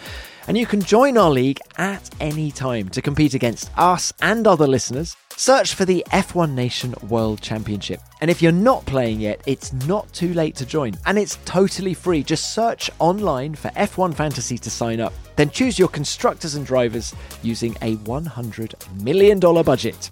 [0.47, 4.67] And you can join our league at any time to compete against us and other
[4.67, 5.15] listeners.
[5.35, 7.99] Search for the F1 Nation World Championship.
[8.21, 10.95] And if you're not playing yet, it's not too late to join.
[11.07, 12.21] And it's totally free.
[12.21, 15.13] Just search online for F1 Fantasy to sign up.
[15.35, 20.11] Then choose your constructors and drivers using a $100 million budget.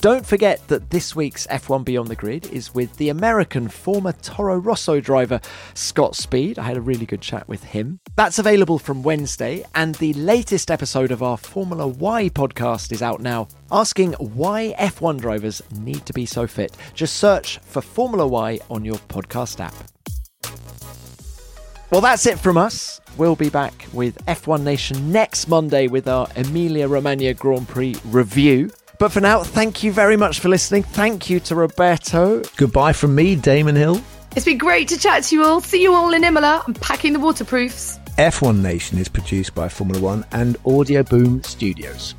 [0.00, 4.56] Don't forget that this week's F1 Beyond the Grid is with the American former Toro
[4.58, 5.40] Rosso driver
[5.74, 6.58] Scott Speed.
[6.58, 7.98] I had a really good chat with him.
[8.14, 13.20] That's available from Wednesday, and the latest episode of our Formula Why podcast is out
[13.20, 16.76] now, asking why F1 drivers need to be so fit.
[16.92, 19.74] Just search for Formula Why on your podcast app.
[21.90, 23.00] Well, that's it from us.
[23.16, 28.70] We'll be back with F1 Nation next Monday with our Emilia Romagna Grand Prix review.
[28.98, 30.82] But for now, thank you very much for listening.
[30.82, 32.42] Thank you to Roberto.
[32.56, 34.00] Goodbye from me, Damon Hill.
[34.34, 35.60] It's been great to chat to you all.
[35.60, 36.62] See you all in Imola.
[36.66, 37.98] I'm packing the waterproofs.
[38.18, 42.14] F1 Nation is produced by Formula One and Audioboom Studios.